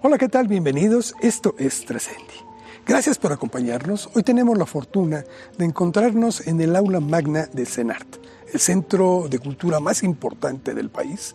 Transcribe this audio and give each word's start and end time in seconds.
Hola, 0.00 0.16
¿qué 0.16 0.28
tal? 0.28 0.46
Bienvenidos. 0.46 1.12
Esto 1.20 1.56
es 1.58 1.84
Trascendi. 1.84 2.22
Gracias 2.86 3.18
por 3.18 3.32
acompañarnos. 3.32 4.08
Hoy 4.14 4.22
tenemos 4.22 4.56
la 4.56 4.64
fortuna 4.64 5.24
de 5.58 5.64
encontrarnos 5.64 6.46
en 6.46 6.60
el 6.60 6.76
aula 6.76 7.00
magna 7.00 7.46
del 7.46 7.66
CENART, 7.66 8.06
el 8.52 8.60
centro 8.60 9.26
de 9.28 9.40
cultura 9.40 9.80
más 9.80 10.04
importante 10.04 10.72
del 10.72 10.88
país, 10.88 11.34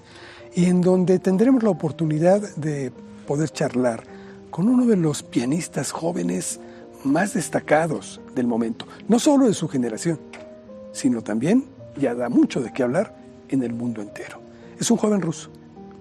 y 0.55 0.68
en 0.68 0.79
donde 0.79 1.20
tendremos 1.20 1.62
la 1.62 1.71
oportunidad 1.71 2.39
de 2.55 2.94
poder 3.28 3.49
charlar 3.49 4.05
con 4.49 4.70
uno 4.70 4.86
de 4.86 4.95
los 4.95 5.23
pianistas 5.23 5.91
jóvenes 5.91 6.61
más 7.04 7.34
destacados 7.34 8.21
del 8.34 8.48
momento, 8.48 8.88
no 9.09 9.20
solo 9.20 9.48
de 9.48 9.54
su 9.55 9.68
generación, 9.68 10.21
sino 10.93 11.21
también, 11.21 11.66
ya 11.98 12.16
da 12.16 12.30
mucho 12.30 12.61
de 12.61 12.71
qué 12.71 12.84
hablar, 12.84 13.14
en 13.50 13.61
el 13.61 13.73
mundo 13.73 14.02
entero. 14.02 14.39
Es 14.80 14.89
un 14.89 14.95
joven 14.95 15.21
ruso, 15.21 15.52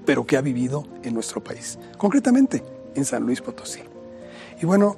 pero 0.04 0.26
que 0.26 0.36
ha 0.36 0.40
vivido 0.40 0.86
en 1.02 1.14
nuestro 1.14 1.42
país, 1.42 1.78
concretamente 1.98 2.62
en 2.94 3.04
San 3.04 3.24
Luis 3.24 3.40
Potosí. 3.40 3.80
Y 4.60 4.66
bueno, 4.66 4.96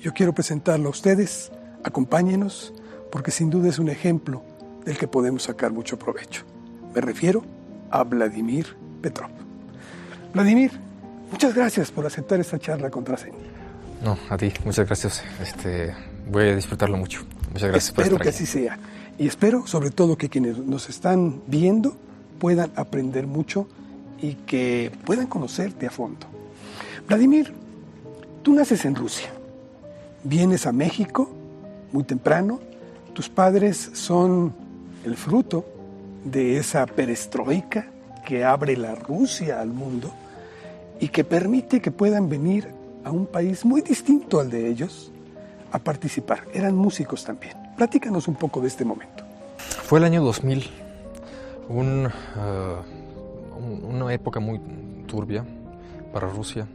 yo 0.00 0.12
quiero 0.12 0.32
presentarlo 0.32 0.88
a 0.88 0.90
ustedes, 0.90 1.50
acompáñenos, 1.84 2.72
porque 3.10 3.30
sin 3.30 3.50
duda 3.50 3.68
es 3.68 3.78
un 3.78 3.88
ejemplo 3.88 4.42
del 4.84 4.98
que 4.98 5.08
podemos 5.08 5.44
sacar 5.44 5.72
mucho 5.72 5.98
provecho. 5.98 6.42
Me 6.94 7.00
refiero 7.00 7.44
a 7.90 8.02
Vladimir 8.04 8.76
Petrov. 9.02 9.30
Vladimir, 10.32 10.72
muchas 11.30 11.54
gracias 11.54 11.90
por 11.90 12.06
aceptar 12.06 12.40
esta 12.40 12.58
charla 12.58 12.90
con 12.90 13.04
Trascendi. 13.04 13.38
No, 14.02 14.16
a 14.28 14.36
ti, 14.36 14.52
muchas 14.64 14.86
gracias. 14.86 15.22
Este, 15.42 15.94
voy 16.30 16.48
a 16.48 16.56
disfrutarlo 16.56 16.96
mucho. 16.96 17.24
Muchas 17.52 17.70
gracias 17.70 17.84
espero 17.86 18.10
por 18.10 18.22
que 18.22 18.28
estar 18.28 18.44
así 18.44 18.46
sea. 18.46 18.78
Y 19.18 19.26
espero, 19.26 19.66
sobre 19.66 19.90
todo, 19.90 20.16
que 20.16 20.28
quienes 20.28 20.58
nos 20.58 20.88
están 20.88 21.42
viendo 21.46 21.96
puedan 22.38 22.70
aprender 22.76 23.26
mucho 23.26 23.66
y 24.20 24.34
que 24.34 24.92
puedan 25.04 25.26
conocerte 25.26 25.86
a 25.86 25.90
fondo. 25.90 26.26
Vladimir, 27.06 27.54
tú 28.42 28.52
naces 28.52 28.84
en 28.84 28.94
Rusia, 28.94 29.30
vienes 30.24 30.66
a 30.66 30.72
México 30.72 31.30
muy 31.92 32.04
temprano, 32.04 32.60
tus 33.14 33.28
padres 33.28 33.90
son 33.94 34.52
el 35.04 35.16
fruto 35.16 35.64
de 36.24 36.58
esa 36.58 36.86
perestroika 36.86 37.86
que 38.26 38.44
abre 38.44 38.76
la 38.76 38.94
Rusia 38.94 39.60
al 39.60 39.68
mundo 39.68 40.12
y 41.00 41.08
que 41.08 41.24
permite 41.24 41.80
que 41.80 41.90
puedan 41.90 42.28
venir 42.28 42.68
a 43.04 43.10
un 43.10 43.26
país 43.26 43.64
muy 43.64 43.80
distinto 43.80 44.40
al 44.40 44.50
de 44.50 44.68
ellos 44.68 45.10
a 45.72 45.78
participar. 45.78 46.44
Eran 46.52 46.74
músicos 46.74 47.24
también. 47.24 47.54
Platícanos 47.76 48.28
un 48.28 48.34
poco 48.34 48.60
de 48.60 48.68
este 48.68 48.84
momento. 48.84 49.24
Fue 49.58 49.98
el 49.98 50.04
año 50.04 50.22
2000, 50.22 50.68
un, 51.68 52.06
uh, 52.06 53.07
un- 53.58 53.84
una 53.84 54.12
época 54.12 54.40
muy 54.40 54.60
turbia 55.06 55.44
para 56.12 56.28
Rusia 56.28 56.66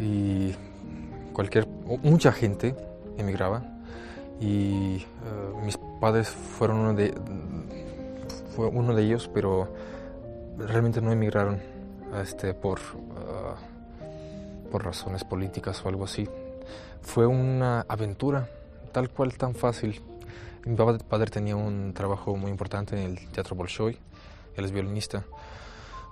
y 0.00 0.52
cualquier, 1.32 1.66
mucha 2.02 2.32
gente 2.32 2.74
emigraba 3.18 3.62
y 4.40 5.04
uh, 5.56 5.64
mis 5.64 5.78
padres 6.00 6.28
fueron 6.28 6.78
uno 6.78 6.94
de, 6.94 7.14
fue 8.56 8.66
uno 8.66 8.94
de 8.94 9.02
ellos, 9.04 9.30
pero 9.32 9.68
realmente 10.58 11.00
no 11.00 11.12
emigraron 11.12 11.60
este, 12.20 12.52
por, 12.54 12.78
uh, 12.80 14.70
por 14.70 14.84
razones 14.84 15.24
políticas 15.24 15.84
o 15.84 15.88
algo 15.88 16.04
así. 16.04 16.28
Fue 17.02 17.26
una 17.26 17.82
aventura 17.88 18.48
tal 18.92 19.10
cual 19.10 19.34
tan 19.34 19.54
fácil. 19.54 20.00
Mi 20.64 20.76
padre 20.76 21.30
tenía 21.30 21.56
un 21.56 21.92
trabajo 21.94 22.36
muy 22.36 22.50
importante 22.50 22.96
en 22.96 23.10
el 23.10 23.28
Teatro 23.28 23.56
Bolshoi, 23.56 23.96
él 24.56 24.64
es 24.64 24.70
violinista. 24.72 25.24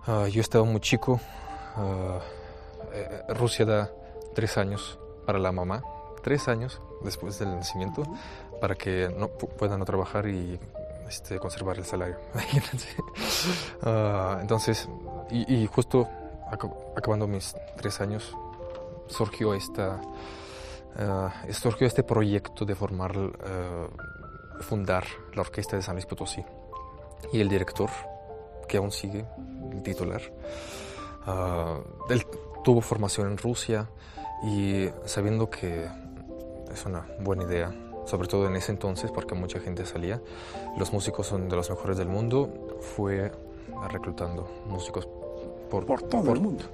Ah, 0.06 0.27
yo 0.29 0.41
estaba 0.41 0.65
muy 0.65 0.81
chico, 0.81 1.20
eh, 2.93 3.23
Rusia 3.34 3.65
da 3.65 3.91
tres 4.34 4.57
años 4.59 4.98
para 5.27 5.39
la 5.39 5.53
mamá, 5.53 5.83
tres 6.23 6.48
años 6.48 6.81
después 7.03 7.39
del 7.39 7.51
nacimiento, 7.57 8.03
para 8.61 8.75
que 8.75 9.09
no 9.17 9.29
pu- 9.29 9.48
pueda 9.48 9.77
no 9.77 9.84
trabajar 9.84 10.27
y 10.29 10.59
este, 11.08 11.39
conservar 11.39 11.77
el 11.79 11.85
salario. 11.85 12.17
Imagínense. 12.35 12.89
Ah, 13.83 14.39
entonces, 14.41 14.89
y, 15.30 15.63
y 15.63 15.67
justo 15.67 16.08
ac- 16.51 16.74
acabando 16.97 17.27
mis 17.27 17.55
tres 17.77 18.01
años, 18.01 18.36
surgió 19.08 19.55
esta 19.55 20.01
Ah, 20.98 21.33
surgió 21.53 21.86
este 21.86 22.03
proyecto 22.03 22.64
de 22.64 22.74
formar, 22.74 23.13
eh, 23.17 23.89
fundar 24.63 25.05
la 25.35 25.42
Orquesta 25.42 25.77
de 25.77 25.83
San 25.83 25.95
Luis 25.95 26.05
Potosí. 26.05 26.45
Y 27.33 27.41
el 27.41 27.48
director, 27.48 27.89
que 28.67 28.77
aún 28.79 28.91
sigue, 28.91 29.24
el 29.73 29.83
titular, 29.83 30.23
ah, 31.27 31.79
él 32.08 32.27
tuvo 32.64 32.81
formación 32.81 33.29
en 33.29 33.39
Rusia 33.39 33.89
y 34.42 34.89
sabiendo 35.05 35.51
que 35.51 35.89
es 36.73 36.86
una 36.86 37.07
buena 37.20 37.45
idea, 37.45 37.73
sobre 38.07 38.29
todo 38.29 38.47
en 38.47 38.57
ese 38.57 38.73
entonces, 38.73 39.11
porque 39.11 39.35
mucha 39.35 39.61
gente 39.61 39.85
salía, 39.85 40.20
los 40.79 40.92
músicos 40.92 41.27
son 41.27 41.48
de 41.48 41.57
los 41.57 41.70
mejores 41.70 41.98
del 41.98 42.09
mundo, 42.09 42.79
fue 42.80 43.33
reclutando 43.89 44.48
músicos 44.67 45.09
por, 45.70 45.86
Por 45.86 46.03
todo 46.03 46.33
el 46.33 46.41
mundo. 46.41 46.64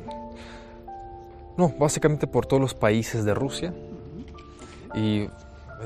no, 1.56 1.68
básicamente 1.78 2.26
por 2.26 2.46
todos 2.46 2.60
los 2.60 2.74
países 2.74 3.24
de 3.24 3.34
Rusia. 3.34 3.74
Y 4.94 5.28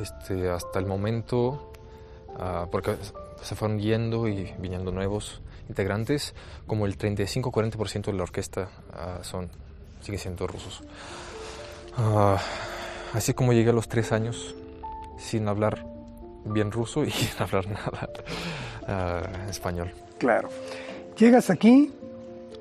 este, 0.00 0.49
hasta 0.49 0.78
el 0.78 0.87
momento, 0.87 1.72
ah, 2.38 2.69
porque 2.70 2.97
se 3.43 3.54
fueron 3.56 3.81
yendo 3.81 4.28
y 4.28 4.54
viniendo 4.59 4.93
nuevos 4.93 5.41
integrantes, 5.70 6.34
como 6.66 6.86
el 6.86 6.98
35-40% 6.98 8.06
de 8.06 8.12
la 8.12 8.22
orquesta 8.25 8.69
ah, 8.92 9.20
son, 9.22 9.48
siguen 10.03 10.20
siendo 10.20 10.47
rusos. 10.47 10.82
Ah, 11.97 12.38
así 13.14 13.34
como 13.34 13.53
llegué 13.53 13.70
a 13.70 13.72
los 13.72 13.88
tres 13.88 14.12
años 14.12 14.54
sin 15.19 15.48
hablar 15.48 15.86
bien 16.44 16.70
ruso 16.72 17.04
y 17.04 17.10
sin 17.10 17.42
hablar 17.42 17.66
nada 17.69 18.08
ah, 18.86 19.22
español. 19.48 19.92
Claro. 20.19 20.48
Llegas 21.16 21.50
aquí 21.50 21.92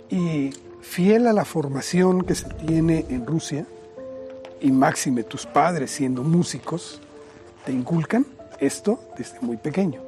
y 0.09 0.52
fiel 0.81 1.28
a 1.28 1.34
la 1.34 1.46
formación 1.46 2.24
que 2.24 2.36
se 2.36 2.47
tiene 2.50 3.06
en 3.09 3.26
Rusia, 3.26 3.66
y 4.62 4.72
máxime 4.72 5.24
tus 5.24 5.46
padres 5.46 5.91
siendo 5.91 6.24
músicos, 6.24 7.00
te 7.66 7.72
inculcan 7.72 8.26
esto 8.59 9.00
desde 9.18 9.40
muy 9.41 9.58
pequeño. 9.58 10.02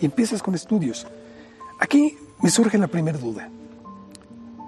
Y 0.00 0.06
empiezas 0.06 0.42
con 0.42 0.54
estudios. 0.54 1.06
Aquí 1.78 2.16
me 2.42 2.50
surge 2.50 2.78
la 2.78 2.86
primera 2.86 3.18
duda. 3.18 3.48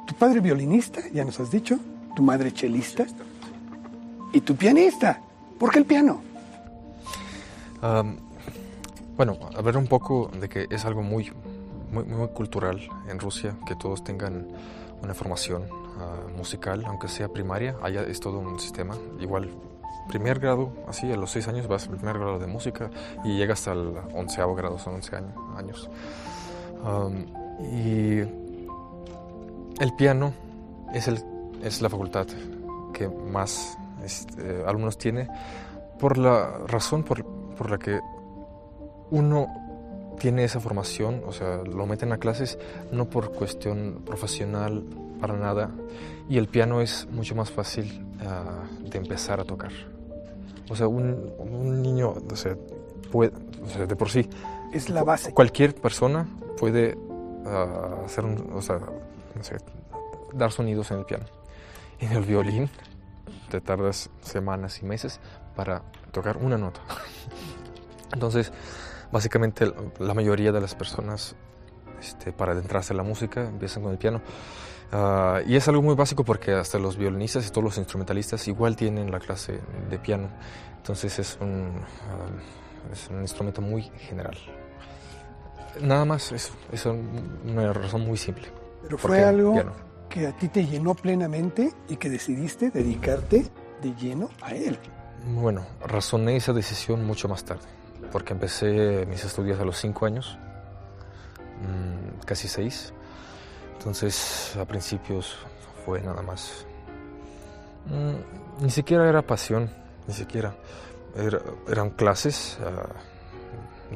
Tu 0.06 0.15
padre 0.15 0.41
violinista, 0.41 1.00
ya 1.12 1.25
nos 1.25 1.38
has 1.41 1.50
dicho, 1.50 1.78
tu 2.15 2.22
madre 2.22 2.53
chelista, 2.53 3.06
y 4.32 4.41
tu 4.41 4.54
pianista. 4.54 5.21
¿Por 5.59 5.71
qué 5.71 5.78
el 5.78 5.84
piano? 5.84 6.21
Bueno, 9.16 9.38
hablar 9.56 9.77
un 9.78 9.87
poco 9.87 10.31
de 10.38 10.49
que 10.49 10.66
es 10.69 10.84
algo 10.84 11.03
muy, 11.03 11.32
muy, 11.91 12.04
muy 12.04 12.28
cultural 12.28 12.81
en 13.09 13.19
Rusia, 13.19 13.54
que 13.66 13.75
todos 13.75 14.04
tengan 14.04 14.47
una 15.03 15.15
formación 15.15 15.65
ah, 15.98 16.28
musical, 16.37 16.84
aunque 16.87 17.09
sea 17.09 17.28
primaria, 17.28 17.77
allá 17.83 18.03
es 18.03 18.21
todo 18.21 18.38
un 18.41 18.60
sistema. 18.60 18.94
Igual, 19.21 19.50
primer 20.09 20.38
grado, 20.38 20.71
así, 20.87 21.10
a 21.10 21.16
los 21.16 21.31
seis 21.31 21.48
años 21.48 21.66
vas 21.66 21.88
al 21.88 21.97
primer 21.97 22.19
grado 22.19 22.38
de 22.38 22.47
música 22.47 22.91
y 23.25 23.37
llega 23.37 23.54
hasta 23.54 23.72
el 23.72 23.94
onceavo 24.15 24.54
grado, 24.54 24.78
son 24.78 24.97
once 24.97 25.16
años. 25.16 25.88
Y 27.60 28.18
el 29.80 29.92
piano 29.96 30.32
es, 30.94 31.08
el, 31.08 31.18
es 31.62 31.80
la 31.82 31.88
facultad 31.88 32.26
que 32.92 33.08
más 33.08 33.76
este, 34.04 34.62
alumnos 34.66 34.98
tiene 34.98 35.28
por 35.98 36.18
la 36.18 36.58
razón 36.66 37.02
por, 37.02 37.24
por 37.24 37.70
la 37.70 37.78
que 37.78 38.00
uno 39.10 39.46
tiene 40.18 40.44
esa 40.44 40.60
formación, 40.60 41.22
o 41.26 41.32
sea, 41.32 41.58
lo 41.58 41.86
meten 41.86 42.12
a 42.12 42.18
clases 42.18 42.58
no 42.90 43.06
por 43.06 43.32
cuestión 43.32 44.02
profesional 44.04 44.82
para 45.20 45.36
nada, 45.36 45.70
y 46.28 46.38
el 46.38 46.48
piano 46.48 46.80
es 46.80 47.06
mucho 47.10 47.34
más 47.34 47.50
fácil 47.50 48.04
ah, 48.20 48.64
de 48.80 48.98
empezar 48.98 49.41
a 49.41 49.44
tocar. 49.44 49.72
O 50.68 50.76
sea, 50.76 50.88
un, 50.88 51.32
un 51.38 51.82
niño, 51.82 52.14
o 52.30 52.36
sea, 52.36 52.56
puede, 53.12 53.32
o 53.64 53.68
sea, 53.68 53.86
de 53.86 53.94
por 53.97 54.10
sí, 54.10 54.28
Es 54.72 54.88
la 54.88 55.04
base. 55.04 55.32
cualquier 55.32 55.74
persona 55.74 56.26
puede 56.59 56.97
hacer 58.04 58.25
un, 58.25 58.53
o 58.54 58.63
sea, 58.63 58.78
no 58.78 59.43
sé, 59.43 59.57
dar 60.33 60.53
sonidos 60.53 60.91
en 60.91 60.98
el 60.98 61.04
piano. 61.04 61.25
En 61.98 62.13
el 62.13 62.25
violín 62.25 62.69
te 63.51 63.60
tardas 63.60 64.10
semanas 64.21 64.83
y 64.83 64.87
meses 64.87 65.21
para 65.54 65.83
tocar 66.13 66.37
una 66.37 66.59
nota. 66.59 66.81
Entonces, 68.13 68.53
básicamente 69.10 69.72
la 69.98 70.15
mayoría 70.15 70.53
de 70.53 70.60
las 70.60 70.75
personas 70.75 71.34
este, 72.01 72.33
para 72.33 72.53
adentrarse 72.53 72.93
en 72.93 72.98
la 72.98 73.03
música 73.03 73.43
empiezan 73.43 73.83
con 73.83 73.93
el 73.93 73.98
piano. 73.98 74.21
Ah, 74.93 75.41
y 75.47 75.57
es 75.57 75.66
algo 75.69 75.83
muy 75.83 75.95
básico 75.95 76.25
porque 76.25 76.53
hasta 76.53 76.78
los 76.78 76.97
violinistas 76.97 77.47
y 77.47 77.51
todos 77.51 77.65
los 77.65 77.78
instrumentalistas 77.78 78.47
igual 78.47 78.77
tienen 78.77 79.10
la 79.10 79.19
clase 79.19 79.60
de 79.91 79.98
piano. 79.98 80.28
Entonces 80.77 81.19
es 81.19 81.39
un, 81.41 81.81
ah, 82.09 82.93
es 82.93 83.09
un 83.10 83.21
instrumento 83.22 83.60
muy 83.60 83.83
general. 83.83 84.37
Nada 85.80 86.04
más, 86.04 86.32
es, 86.32 86.52
es 86.72 86.86
un- 86.86 87.40
una 87.46 87.72
razón 87.72 88.02
muy 88.06 88.16
simple. 88.16 88.46
Pero 88.82 88.96
¿Por 88.98 89.10
fue 89.10 89.24
algo 89.24 89.54
que 90.08 90.26
a 90.26 90.32
ti 90.36 90.48
te 90.48 90.64
llenó 90.66 90.94
plenamente 90.94 91.72
y 91.88 91.96
que 91.96 92.08
decidiste 92.08 92.70
dedicarte 92.70 93.46
de 93.82 93.94
lleno 93.94 94.30
a 94.40 94.52
él. 94.54 94.78
Bueno, 95.34 95.66
razoné 95.86 96.36
esa 96.36 96.52
decisión 96.52 97.04
mucho 97.04 97.28
más 97.28 97.44
tarde, 97.44 97.66
porque 98.12 98.32
empecé 98.32 99.04
mis 99.06 99.24
estudios 99.24 99.58
a 99.60 99.64
los 99.64 99.76
cinco 99.78 100.06
años, 100.06 100.38
mm, 101.60 102.24
casi 102.24 102.48
seis. 102.48 102.92
Entonces, 103.78 104.56
a 104.56 104.64
principios 104.64 105.36
fue 105.84 106.00
nada 106.00 106.22
más. 106.22 106.64
Mm, 107.86 108.64
ni 108.64 108.70
siquiera 108.70 109.08
era 109.08 109.22
pasión, 109.22 109.70
ni 110.06 110.14
siquiera. 110.14 110.54
eran 111.68 111.88
clases 111.90 112.58
ah, 112.60 112.88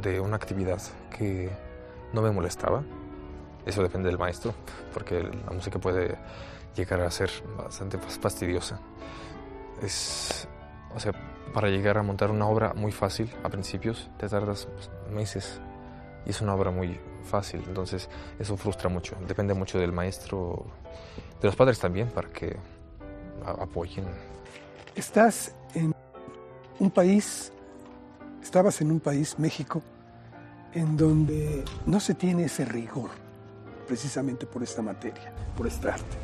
de 0.00 0.20
una 0.20 0.36
actividad 0.36 0.80
que 1.16 1.50
no 2.12 2.22
me 2.22 2.30
molestaba. 2.30 2.82
Eso 3.66 3.82
depende 3.82 4.08
del 4.08 4.18
maestro, 4.18 4.54
porque 4.92 5.22
la 5.22 5.52
música 5.52 5.78
puede 5.78 6.16
llegar 6.74 7.00
a 7.02 7.10
ser 7.10 7.30
bastante 7.56 7.98
fastidiosa. 7.98 8.80
Es, 9.82 10.48
o 10.94 11.00
sea, 11.00 11.12
para 11.52 11.68
llegar 11.68 11.98
a 11.98 12.02
montar 12.02 12.30
una 12.30 12.46
obra 12.46 12.72
muy 12.74 12.92
fácil 12.92 13.30
a 13.42 13.48
principios 13.48 14.08
te 14.18 14.28
tardas 14.28 14.68
meses 15.12 15.60
y 16.26 16.30
es 16.30 16.40
una 16.40 16.54
obra 16.54 16.70
muy 16.70 17.00
fácil, 17.24 17.62
entonces 17.66 18.08
eso 18.38 18.56
frustra 18.56 18.88
mucho. 18.88 19.16
Depende 19.26 19.54
mucho 19.54 19.78
del 19.78 19.92
maestro, 19.92 20.66
de 21.40 21.48
los 21.48 21.56
padres 21.56 21.78
también, 21.78 22.08
para 22.08 22.28
que 22.28 22.56
apoyen. 23.44 24.04
Estás 24.94 25.54
en 25.74 25.94
un 26.78 26.90
país, 26.90 27.52
estabas 28.42 28.80
en 28.80 28.90
un 28.90 29.00
país, 29.00 29.38
México, 29.38 29.82
en 30.75 30.96
donde 30.96 31.64
no 31.87 32.00
se 32.00 32.14
tiene 32.14 32.44
ese 32.44 32.64
rigor, 32.64 33.11
precisamente 33.87 34.46
por 34.46 34.62
esta 34.62 34.82
materia, 34.82 35.32
por 35.56 35.67
esta 35.67 35.94
arte. 35.94 36.17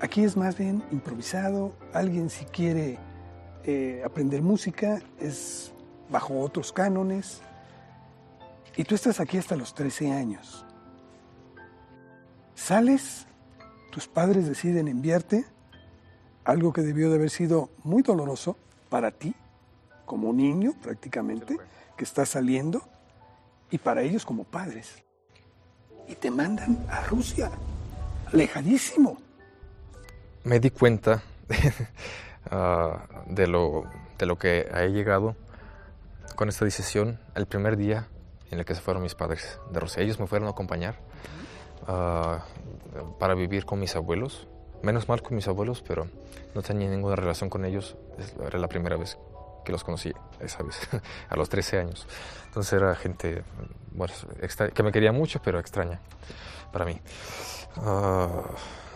Aquí 0.00 0.24
es 0.24 0.36
más 0.36 0.58
bien 0.58 0.82
improvisado, 0.90 1.72
alguien 1.92 2.28
si 2.28 2.44
quiere 2.44 2.98
eh, 3.64 4.02
aprender 4.04 4.42
música 4.42 5.00
es 5.18 5.72
bajo 6.10 6.38
otros 6.40 6.72
cánones, 6.72 7.40
y 8.76 8.84
tú 8.84 8.94
estás 8.94 9.20
aquí 9.20 9.38
hasta 9.38 9.56
los 9.56 9.74
13 9.74 10.12
años. 10.12 10.64
Sales, 12.54 13.26
tus 13.90 14.06
padres 14.06 14.46
deciden 14.46 14.86
enviarte, 14.86 15.46
algo 16.44 16.72
que 16.72 16.82
debió 16.82 17.08
de 17.08 17.16
haber 17.16 17.30
sido 17.30 17.70
muy 17.82 18.02
doloroso 18.02 18.56
para 18.88 19.10
ti, 19.10 19.34
como 20.04 20.32
niño 20.32 20.74
prácticamente, 20.82 21.56
que 21.96 22.04
estás 22.04 22.28
saliendo, 22.28 22.82
y 23.70 23.78
para 23.78 24.02
ellos 24.02 24.24
como 24.24 24.44
padres. 24.44 25.02
Y 26.08 26.14
te 26.14 26.30
mandan 26.30 26.86
a 26.88 27.02
Rusia, 27.04 27.50
lejanísimo. 28.32 29.18
Me 30.44 30.60
di 30.60 30.70
cuenta 30.70 31.22
ah, 32.50 33.04
de, 33.26 33.46
lo, 33.46 33.84
de 34.18 34.26
lo 34.26 34.38
que 34.38 34.68
he 34.72 34.88
llegado 34.88 35.34
con 36.36 36.48
esta 36.48 36.64
decisión 36.64 37.18
el 37.34 37.46
primer 37.46 37.76
día 37.76 38.08
en 38.50 38.60
el 38.60 38.64
que 38.64 38.74
se 38.74 38.80
fueron 38.80 39.02
mis 39.02 39.14
padres 39.14 39.58
de 39.70 39.80
Rusia. 39.80 40.02
Ellos 40.02 40.20
me 40.20 40.26
fueron 40.26 40.46
a 40.46 40.52
acompañar 40.52 40.96
ah, 41.88 42.44
para 43.18 43.34
vivir 43.34 43.64
con 43.64 43.80
mis 43.80 43.96
abuelos. 43.96 44.46
Menos 44.82 45.08
mal 45.08 45.22
con 45.22 45.34
mis 45.34 45.48
abuelos, 45.48 45.82
pero 45.86 46.06
no 46.54 46.62
tenía 46.62 46.88
ninguna 46.88 47.16
relación 47.16 47.50
con 47.50 47.64
ellos. 47.64 47.96
Era 48.46 48.58
la 48.58 48.68
primera 48.68 48.96
vez 48.96 49.18
que 49.66 49.72
los 49.72 49.84
conocí, 49.84 50.14
esa 50.40 50.62
vez, 50.62 50.88
a 51.28 51.36
los 51.36 51.48
13 51.50 51.80
años. 51.80 52.06
Entonces 52.46 52.72
era 52.72 52.94
gente 52.94 53.42
bueno, 53.90 54.14
que 54.72 54.82
me 54.82 54.92
quería 54.92 55.12
mucho, 55.12 55.42
pero 55.42 55.58
extraña 55.58 56.00
para 56.72 56.84
mí. 56.86 56.98
Ah, 57.78 58.42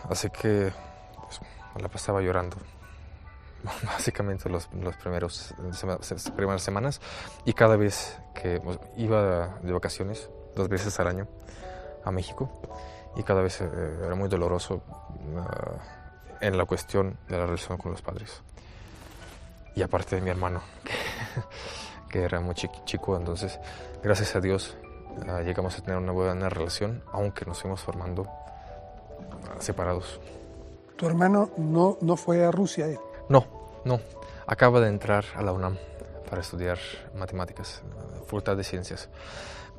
así 0.09 0.29
que 0.29 0.71
pues, 1.21 1.41
la 1.79 1.89
pasaba 1.89 2.21
llorando 2.21 2.57
básicamente 3.85 4.49
los, 4.49 4.69
los 4.73 4.95
primeros 4.95 5.53
primeras 6.35 6.63
semanas 6.63 7.01
y 7.45 7.53
cada 7.53 7.75
vez 7.75 8.17
que 8.33 8.59
pues, 8.59 8.79
iba 8.97 9.59
de 9.61 9.71
vacaciones 9.71 10.29
dos 10.55 10.67
veces 10.67 10.99
al 10.99 11.07
año 11.07 11.27
a 12.03 12.11
México 12.11 12.49
y 13.15 13.23
cada 13.23 13.41
vez 13.41 13.61
eh, 13.61 13.69
era 14.03 14.15
muy 14.15 14.29
doloroso 14.29 14.81
ah, 15.37 16.37
en 16.39 16.57
la 16.57 16.65
cuestión 16.65 17.17
de 17.27 17.37
la 17.37 17.45
relación 17.45 17.77
con 17.77 17.91
los 17.91 18.01
padres 18.01 18.41
y 19.75 19.81
aparte 19.81 20.15
de 20.15 20.21
mi 20.21 20.29
hermano 20.29 20.61
que, 20.83 20.93
que 22.09 22.23
era 22.23 22.39
muy 22.39 22.55
chico 22.55 23.15
entonces 23.15 23.59
gracias 24.03 24.35
a 24.35 24.41
Dios 24.41 24.75
ah, 25.27 25.41
llegamos 25.41 25.77
a 25.77 25.81
tener 25.81 25.97
una 25.97 26.11
buena 26.11 26.49
relación 26.49 27.03
aunque 27.11 27.45
nos 27.45 27.61
fuimos 27.61 27.81
formando 27.81 28.27
ah, 29.49 29.55
separados 29.59 30.19
tu 30.97 31.07
hermano 31.07 31.49
no, 31.57 31.97
no 32.01 32.15
fue 32.15 32.45
a 32.45 32.51
Rusia 32.51 32.87
eh? 32.87 32.99
No, 33.31 33.45
no. 33.85 33.99
Acaba 34.45 34.81
de 34.81 34.89
entrar 34.89 35.23
a 35.35 35.41
la 35.41 35.53
UNAM 35.53 35.77
para 36.29 36.41
estudiar 36.41 36.77
matemáticas, 37.15 37.81
facultad 38.25 38.57
de 38.57 38.63
ciencias. 38.63 39.09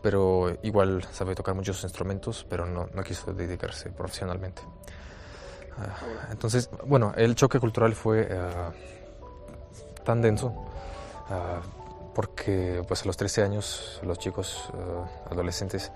Pero 0.03 0.57
igual 0.63 1.05
sabe 1.13 1.35
tocar 1.35 1.55
muchos 1.55 1.83
instrumentos, 1.85 2.47
pero 2.49 2.67
no, 2.67 2.89
no 2.93 3.03
quiso 3.03 3.33
dedicarse 3.33 3.91
profesionalmente. 3.91 4.63
Ah, 5.77 6.29
entonces, 6.31 6.71
bueno, 6.87 7.13
el 7.17 7.35
choque 7.35 7.61
cultural 7.61 7.95
fue 7.95 8.29
ah, 8.33 8.73
tan 10.05 10.23
denso 10.23 10.53
ah, 11.31 11.61
porque 12.15 12.83
pues 12.87 13.03
a 13.03 13.07
los 13.07 13.17
13 13.17 13.43
años 13.43 14.01
los 14.03 14.19
chicos 14.19 14.71
adolescentes 15.31 15.91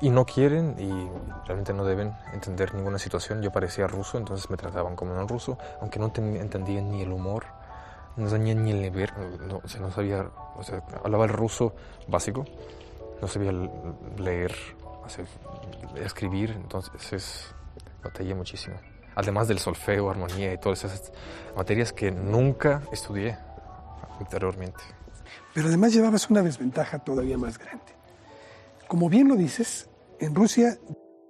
y 0.00 0.10
no 0.10 0.24
quieren 0.24 0.76
y 0.78 1.08
realmente 1.46 1.72
no 1.72 1.84
deben 1.84 2.14
entender 2.32 2.74
ninguna 2.74 2.98
situación. 2.98 3.42
Yo 3.42 3.50
parecía 3.50 3.86
ruso, 3.86 4.18
entonces 4.18 4.48
me 4.50 4.56
trataban 4.56 4.94
como 4.94 5.18
un 5.18 5.28
ruso, 5.28 5.58
aunque 5.80 5.98
no 5.98 6.12
entendían 6.14 6.90
ni 6.90 7.02
el 7.02 7.12
humor, 7.12 7.46
no 8.16 8.28
sabían 8.28 8.64
ni 8.64 8.70
el 8.72 8.82
nivel, 8.82 9.10
no, 9.48 9.60
o 9.64 9.68
sea, 9.68 9.80
no 9.80 9.90
sabía, 9.90 10.28
o 10.56 10.62
sea, 10.62 10.82
hablaba 11.04 11.24
el 11.24 11.30
ruso 11.30 11.72
básico, 12.06 12.44
no 13.20 13.28
sabía 13.28 13.52
leer, 14.18 14.54
escribir, 15.96 16.50
entonces 16.50 17.54
batallé 18.02 18.34
muchísimo. 18.34 18.76
Además 19.18 19.48
del 19.48 19.58
solfeo, 19.58 20.10
armonía 20.10 20.54
y 20.54 20.58
todas 20.58 20.84
esas 20.84 21.12
materias 21.56 21.92
que 21.92 22.10
nunca 22.10 22.82
estudié 22.92 23.36
anteriormente. 24.20 24.82
Pero 25.52 25.68
además 25.68 25.92
llevabas 25.92 26.30
una 26.30 26.42
desventaja 26.42 26.98
todavía 27.00 27.36
más 27.36 27.58
grande 27.58 27.98
como 28.88 29.10
bien 29.10 29.28
lo 29.28 29.36
dices, 29.36 29.88
en 30.18 30.34
Rusia 30.34 30.78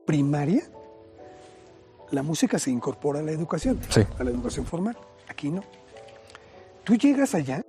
primaria 0.06 0.62
la 2.11 2.23
música 2.23 2.58
se 2.58 2.70
incorpora 2.70 3.19
a 3.19 3.23
la 3.23 3.32
educación, 3.32 3.79
a 4.19 4.25
la 4.25 4.31
educación 4.31 4.64
formal. 4.64 4.96
Aquí 5.28 5.50
no. 5.50 5.62
Tú 6.85 6.95
llegas 6.95 7.35
allá 7.35 7.62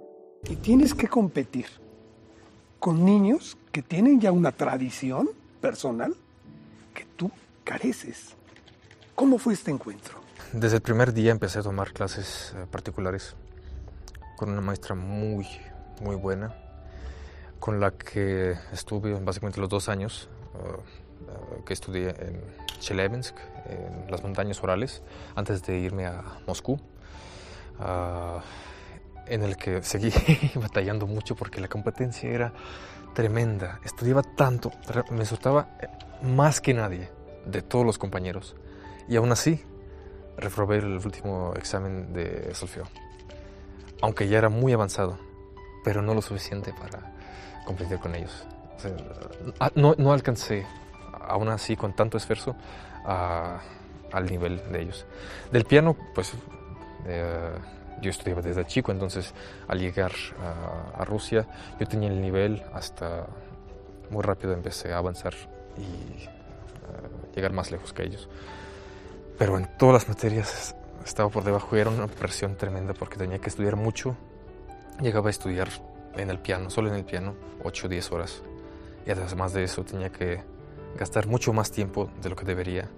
y 0.49 0.55
tienes 0.55 0.93
que 0.93 1.09
competir 1.09 1.65
con 2.79 3.03
niños 3.03 3.57
que 3.73 3.81
tienen 3.81 4.21
ya 4.21 4.31
una 4.31 4.53
tradición 4.53 5.29
personal 5.59 6.15
que 6.93 7.03
tú 7.17 7.29
careces. 7.65 8.35
¿Cómo 9.19 9.37
fue 9.37 9.51
este 9.51 9.69
encuentro? 9.69 10.17
Desde 10.53 10.77
el 10.77 10.81
primer 10.81 11.11
día 11.11 11.31
empecé 11.31 11.59
a 11.59 11.61
tomar 11.61 11.91
clases 11.91 12.55
eh, 12.55 12.65
particulares 12.71 13.35
con 14.37 14.49
una 14.49 14.61
maestra 14.61 14.95
muy, 14.95 15.45
muy 15.99 16.15
buena 16.15 16.55
con 17.59 17.81
la 17.81 17.91
que 17.91 18.55
estuve 18.71 19.13
básicamente 19.19 19.59
los 19.59 19.67
dos 19.67 19.89
años 19.89 20.29
uh, 20.53 21.59
uh, 21.59 21.65
que 21.65 21.73
estudié 21.73 22.11
en 22.11 22.41
Chelyabinsk, 22.79 23.35
en 23.65 24.09
las 24.09 24.23
montañas 24.23 24.63
orales, 24.63 25.03
antes 25.35 25.63
de 25.63 25.77
irme 25.77 26.05
a 26.05 26.23
Moscú, 26.47 26.79
uh, 27.79 28.39
en 29.25 29.43
el 29.43 29.57
que 29.57 29.83
seguí 29.83 30.13
batallando 30.55 31.07
mucho 31.07 31.35
porque 31.35 31.59
la 31.59 31.67
competencia 31.67 32.29
era 32.29 32.53
tremenda. 33.13 33.81
Estudiaba 33.83 34.23
tanto, 34.23 34.71
me 35.11 35.23
asustaba 35.23 35.77
más 36.21 36.61
que 36.61 36.73
nadie 36.73 37.09
de 37.45 37.61
todos 37.61 37.85
los 37.85 37.97
compañeros. 37.97 38.55
Y 39.09 39.15
aún 39.15 39.31
así, 39.31 39.61
reprobé 40.37 40.77
el 40.77 40.97
último 41.03 41.53
examen 41.55 42.13
de 42.13 42.53
solfeo. 42.53 42.85
Aunque 44.01 44.27
ya 44.27 44.37
era 44.37 44.49
muy 44.49 44.71
avanzado, 44.71 45.17
pero 45.83 46.01
no 46.01 46.13
lo 46.13 46.21
suficiente 46.21 46.73
para 46.73 47.13
competir 47.65 47.97
con 47.99 48.15
ellos. 48.15 48.45
Ah, 49.59 49.71
no, 49.75 50.13
alcancé, 50.13 50.65
aún 51.27 51.49
así, 51.49 51.75
con 51.75 51.93
tanto 51.93 52.17
esfuerzo, 52.17 52.55
al 53.03 54.25
nivel 54.29 54.61
de 54.71 54.81
ellos. 54.83 55.05
Del 55.51 55.65
piano, 55.65 55.97
pues 56.13 56.33
eh, 57.05 57.51
yo 58.01 58.09
estudiaba 58.11 58.41
desde 58.41 58.65
chico, 58.65 58.91
entonces 58.91 59.33
al 59.67 59.79
llegar 59.79 60.11
a, 60.97 61.03
Rusia 61.03 61.47
yo 61.79 61.87
tenía 61.87 62.09
el 62.09 62.21
nivel 62.21 62.63
hasta 62.73 63.25
muy 64.09 64.21
rápido 64.21 64.53
empecé 64.53 64.93
a 64.93 64.97
avanzar 64.97 65.33
y 65.77 66.23
eh, 66.23 66.27
llegar 67.35 67.51
más 67.51 67.71
lejos 67.71 67.93
que 67.93 68.03
ellos. 68.03 68.29
Pero 69.39 69.57
en 69.57 69.67
todas 69.77 69.93
las 69.93 70.09
materias 70.09 70.75
estaba 71.05 71.29
por 71.29 71.45
debajo 71.45 71.75
y 71.75 71.79
era 71.79 71.89
una 71.89 72.07
presión 72.07 72.57
tremenda 72.57 72.93
porque 72.93 73.17
tenía 73.17 73.39
que 73.39 73.47
estudiar 73.47 73.77
mucho. 73.77 74.17
Llegaba 74.99 75.27
a 75.27 75.31
estudiar 75.31 75.69
en 76.17 76.29
el 76.29 76.39
piano, 76.39 76.69
solo 76.69 76.89
en 76.89 76.95
el 76.95 77.05
piano, 77.05 77.35
8 77.63 77.87
o 77.87 77.89
10 77.89 78.11
horas. 78.11 78.43
Y 79.05 79.11
además 79.11 79.53
de 79.53 79.63
eso 79.63 79.85
tenía 79.85 80.09
que 80.09 80.43
gastar 80.97 81.25
mucho 81.27 81.53
más 81.53 81.71
tiempo 81.71 82.11
de 82.21 82.29
lo 82.29 82.35
que 82.35 82.43
debería 82.43 82.89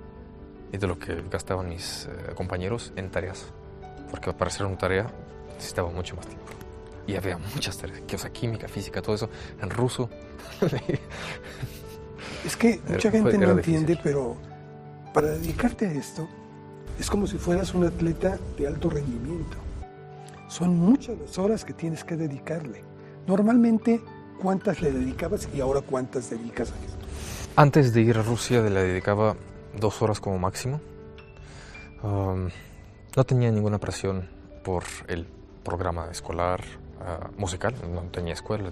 y 0.73 0.77
de 0.77 0.87
lo 0.87 0.97
que 0.97 1.23
gastaban 1.29 1.69
mis 1.69 2.07
eh, 2.07 2.33
compañeros 2.33 2.91
en 2.95 3.11
tareas. 3.11 3.45
Porque 4.09 4.33
para 4.33 4.49
hacer 4.49 4.65
una 4.65 4.79
tarea 4.79 5.13
necesitaba 5.53 5.91
mucho 5.91 6.15
más 6.15 6.25
tiempo. 6.25 6.45
Y 7.05 7.15
había 7.17 7.37
muchas 7.53 7.77
tareas, 7.77 8.01
que, 8.07 8.15
o 8.15 8.19
sea, 8.19 8.31
química, 8.31 8.67
física, 8.67 8.99
todo 8.99 9.13
eso, 9.13 9.29
en 9.61 9.69
ruso. 9.69 10.09
es 12.45 12.55
que 12.55 12.81
mucha 12.87 13.11
gente 13.11 13.37
no 13.37 13.51
entiende, 13.51 13.99
pero 14.01 14.37
para 15.13 15.27
dedicarte 15.27 15.87
a 15.87 15.91
esto 15.91 16.27
es 16.99 17.09
como 17.09 17.27
si 17.27 17.37
fueras 17.37 17.73
un 17.73 17.85
atleta 17.85 18.37
de 18.57 18.67
alto 18.67 18.89
rendimiento. 18.89 19.57
Son 20.47 20.77
muchas 20.77 21.17
las 21.17 21.37
horas 21.37 21.65
que 21.65 21.73
tienes 21.73 22.03
que 22.03 22.17
dedicarle. 22.17 22.83
Normalmente, 23.25 24.01
¿cuántas 24.41 24.81
le 24.81 24.91
dedicabas 24.91 25.47
y 25.53 25.61
ahora 25.61 25.81
cuántas 25.81 26.29
dedicas 26.29 26.71
a 26.71 26.75
esto? 26.75 26.97
Antes 27.55 27.93
de 27.93 28.01
ir 28.01 28.17
a 28.17 28.21
Rusia 28.21 28.61
le 28.61 28.83
dedicaba 28.83 29.35
dos 29.79 30.01
horas 30.01 30.19
como 30.19 30.37
máximo. 30.37 30.79
no 32.03 33.23
tenía 33.25 33.51
ninguna 33.51 33.77
presión 33.77 34.29
por 34.63 34.83
el 35.07 35.27
programa 35.63 36.07
escolar 36.11 36.61
ah, 36.99 37.29
musical, 37.37 37.73
no 37.93 38.01
tenía 38.03 38.33
escuela, 38.33 38.69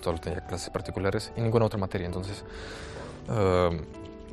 solo 0.00 0.18
tenía 0.18 0.44
clases 0.46 0.70
particulares 0.70 1.32
y 1.36 1.40
ninguna 1.40 1.66
otra 1.66 1.78
materia. 1.78 2.06
Entonces 2.06 2.44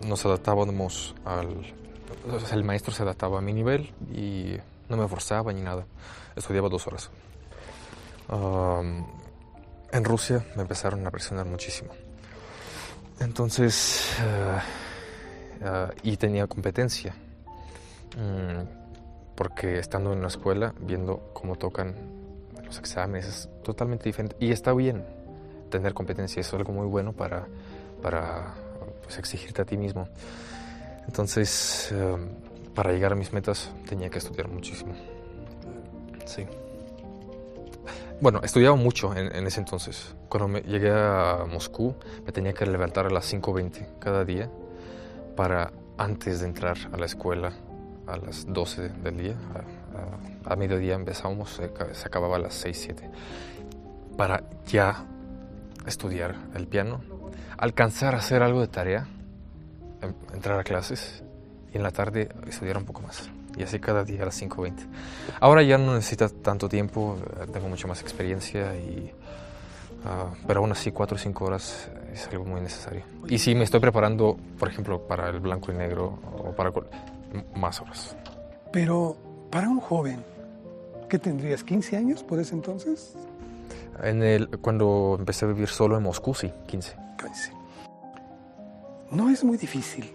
nos 0.03 0.25
adaptábamos 0.25 1.15
al... 1.25 1.73
el 2.51 2.63
maestro 2.63 2.93
se 2.93 3.03
adaptaba 3.03 3.39
a 3.39 3.41
mi 3.41 3.53
nivel 3.53 3.93
y 4.13 4.57
no 4.89 4.97
me 4.97 5.07
forzaba 5.07 5.53
ni 5.53 5.61
nada. 5.61 5.85
Estudiaba 6.35 6.69
dos 6.69 6.87
horas. 6.87 7.09
en 9.91 10.03
Rusia 10.03 10.45
me 10.55 10.63
empezaron 10.63 11.05
a 11.07 11.11
presionar 11.11 11.45
muchísimo. 11.45 11.91
Entonces, 13.19 14.13
ah, 14.19 14.61
ah, 15.63 15.91
y 16.03 16.17
tenía 16.17 16.47
competencia, 16.47 17.15
mm, 18.17 19.35
porque 19.35 19.79
estando 19.79 20.11
en 20.11 20.21
la 20.21 20.27
escuela, 20.27 20.73
viendo 20.81 21.31
cómo 21.33 21.55
tocan 21.55 21.95
los 22.65 22.77
exámenes, 22.77 23.25
es 23.25 23.49
totalmente 23.63 24.03
diferente. 24.05 24.35
Y 24.39 24.51
está 24.51 24.73
bien 24.73 25.05
tener 25.69 25.93
competencia, 25.93 26.41
es 26.41 26.53
algo 26.53 26.73
muy 26.73 26.87
bueno 26.87 27.13
para, 27.13 27.47
para 28.01 28.53
pues, 29.05 29.17
exigirte 29.17 29.62
a 29.62 29.65
ti 29.65 29.77
mismo. 29.77 30.09
Entonces, 31.07 31.93
ah, 31.93 32.17
para 32.74 32.91
llegar 32.91 33.13
a 33.13 33.15
mis 33.15 33.31
metas 33.31 33.71
tenía 33.88 34.09
que 34.09 34.17
estudiar 34.17 34.50
muchísimo. 34.50 34.93
Sí. 36.25 36.45
Bueno, 38.19 38.41
estudiaba 38.43 38.75
mucho 38.75 39.15
en, 39.15 39.45
ese 39.45 39.59
entonces. 39.59 40.15
Cuando 40.29 40.59
llegué 40.59 40.91
a 40.91 41.45
Moscú, 41.51 41.95
me 42.25 42.31
tenía 42.31 42.53
que 42.53 42.65
levantar 42.65 43.05
a 43.05 43.09
las 43.09 43.31
5.20 43.31 44.00
cada 44.00 44.24
día 44.24 44.50
para 45.35 45.71
antes 45.97 46.39
de 46.39 46.47
entrar 46.47 46.77
a 46.91 46.97
la 46.97 47.05
escuela 47.05 47.53
a 48.07 48.17
las 48.17 48.45
12 48.51 48.89
del 48.89 49.17
día. 49.17 49.35
A, 50.45 50.55
mediodía 50.55 50.95
empezábamos, 50.95 51.51
se, 51.51 51.69
se, 51.93 52.07
acababa 52.07 52.38
a 52.38 52.39
las 52.39 52.53
6, 52.55 52.77
7. 52.81 53.09
Para 54.17 54.43
ya 54.65 55.05
estudiar 55.85 56.35
el 56.55 56.67
piano, 56.67 57.01
alcanzar 57.58 58.15
a 58.15 58.20
hacer 58.20 58.44
algo 58.44 58.62
de 58.62 58.67
tarea, 58.67 59.08
em, 60.01 60.13
entrar 60.34 60.60
a 60.60 60.63
clases 60.63 61.24
y 61.74 61.77
en 61.77 61.84
la 61.84 61.91
tarde 61.91 62.29
estudiar 62.48 62.77
un 62.77 62.86
poco 62.86 63.01
más 63.01 63.29
y 63.58 63.63
así 63.63 63.79
cada 63.79 64.03
día 64.03 64.22
a 64.24 64.25
las 64.25 64.41
5.20. 64.41 64.84
Ahora 65.39 65.63
ya 65.63 65.77
no 65.77 65.94
necesita 65.94 66.29
tanto 66.29 66.67
tiempo, 66.70 67.17
eh, 67.39 67.48
tengo 67.51 67.70
mucha 67.70 67.88
más 67.88 68.01
experiencia, 68.01 68.75
y, 68.75 69.12
ah, 70.05 70.32
pero 70.46 70.60
aún 70.60 70.72
así 70.72 70.91
4 70.91 71.15
o 71.15 71.20
5 71.20 71.46
horas 71.46 71.89
es 72.13 72.27
algo 72.27 72.46
muy 72.46 72.62
necesario. 72.62 73.03
Y 73.27 73.38
sí, 73.38 73.55
me 73.55 73.63
estoy 73.63 73.79
preparando, 73.79 74.38
por 74.60 74.70
ejemplo, 74.70 75.08
para 75.08 75.29
el 75.29 75.39
blanco 75.39 75.72
y 75.72 75.75
negro 75.75 76.20
o 76.38 76.51
para 76.51 76.72
más 77.55 77.82
horas. 77.82 78.15
Pero 78.72 79.17
para 79.50 79.70
un 79.70 79.79
joven, 79.79 80.24
¿qué 81.10 81.20
tendrías? 81.20 81.65
¿15 81.65 81.98
años 81.98 82.24
por 82.24 82.39
ese 82.39 82.55
entonces? 82.55 83.15
En 84.03 84.22
el, 84.22 84.50
cuando 84.60 85.15
empecé 85.17 85.46
a 85.46 85.48
vivir 85.48 85.70
solo 85.70 85.98
en 85.98 86.03
Moscú, 86.03 86.34
sí, 86.34 86.51
15. 86.67 87.04
15. 87.25 87.51
No 89.12 89.29
es 89.29 89.44
muy 89.44 89.58
difícil 89.58 90.12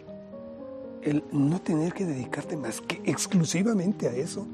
el 1.03 1.25
no 1.33 1.61
tener 1.61 1.93
que 1.93 2.05
dedicarte 2.05 2.57
más 2.57 2.81
que 2.81 3.01
exclusivamente 3.05 4.09
a 4.09 4.13
eso 4.13 4.47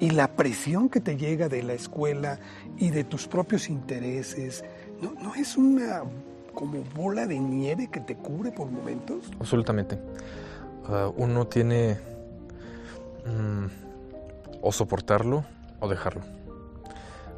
y 0.00 0.10
la 0.10 0.28
presión 0.28 0.88
que 0.88 1.00
te 1.00 1.16
llega 1.16 1.48
de 1.48 1.62
la 1.62 1.72
escuela 1.72 2.38
y 2.76 2.90
de 2.90 3.04
tus 3.04 3.26
propios 3.26 3.68
intereses, 3.68 4.64
¿no, 5.00 5.34
es 5.34 5.56
una 5.56 6.02
como 6.54 6.82
bola 6.94 7.26
de 7.26 7.38
nieve 7.38 7.88
que 7.88 8.00
te 8.00 8.16
cubre 8.16 8.52
por 8.52 8.70
momentos? 8.70 9.30
Absolutamente. 9.40 9.98
Ah, 10.86 11.10
uno 11.16 11.46
tiene 11.46 11.98
mm, 13.26 13.66
o 14.62 14.72
soportarlo 14.72 15.44
o 15.80 15.88
dejarlo. 15.88 16.22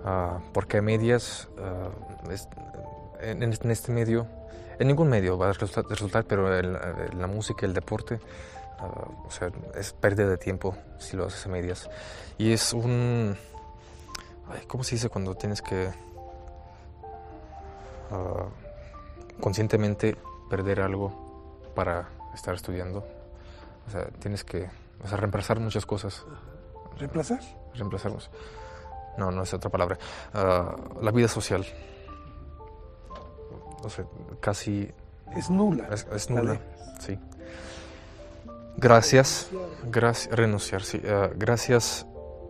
Ah, 0.04 0.40
porque 0.52 0.78
a 0.78 0.82
medias, 0.82 1.48
ah, 1.58 1.90
en, 3.20 3.42
este 3.42 3.92
medio, 3.92 4.26
en 4.80 4.86
ningún 4.88 5.10
medio 5.10 5.36
va 5.36 5.50
a 5.50 5.52
resultar, 5.52 6.24
pero 6.24 6.58
en 6.58 6.72
la, 6.72 7.26
música 7.26 7.66
y 7.66 7.68
el 7.68 7.74
deporte, 7.74 8.18
ah, 8.78 9.08
o 9.26 9.30
sea, 9.30 9.50
es 9.74 9.92
pérdida 9.92 10.26
de 10.26 10.38
tiempo 10.38 10.74
si 10.98 11.18
lo 11.18 11.26
haces 11.26 11.44
a 11.44 11.50
medias. 11.50 11.88
Y 12.38 12.52
es 12.52 12.72
un... 12.72 13.36
¿Cómo 14.66 14.82
se 14.82 14.96
dice 14.96 15.10
cuando 15.10 15.34
tienes 15.34 15.60
que 15.60 15.90
ah, 18.10 18.46
conscientemente 19.38 20.16
perder 20.48 20.80
algo 20.80 21.70
para 21.74 22.08
estar 22.34 22.54
estudiando? 22.54 23.04
O 23.86 23.90
sea, 23.90 24.06
tienes 24.18 24.44
que 24.44 24.70
o 25.04 25.08
sea, 25.08 25.18
reemplazar 25.18 25.60
muchas 25.60 25.84
cosas. 25.84 26.24
¿Reemplazar? 26.98 27.40
Reemplazarlos. 27.74 28.30
No, 29.18 29.30
no 29.30 29.42
es 29.42 29.52
otra 29.52 29.68
palabra. 29.68 29.98
Ah, 30.32 30.74
la 31.02 31.10
vida 31.10 31.28
social 31.28 31.66
no 33.82 33.90
sé, 33.90 34.04
casi... 34.40 34.90
Es 35.36 35.48
nula. 35.48 35.88
Es, 36.14 36.30
nula, 36.30 36.60
sí. 36.98 37.18
Gracias, 38.76 39.48
gracias, 39.84 40.34
renunciar, 40.34 40.82
sí. 40.82 41.00
Eh, 41.02 41.30
gracias 41.36 42.06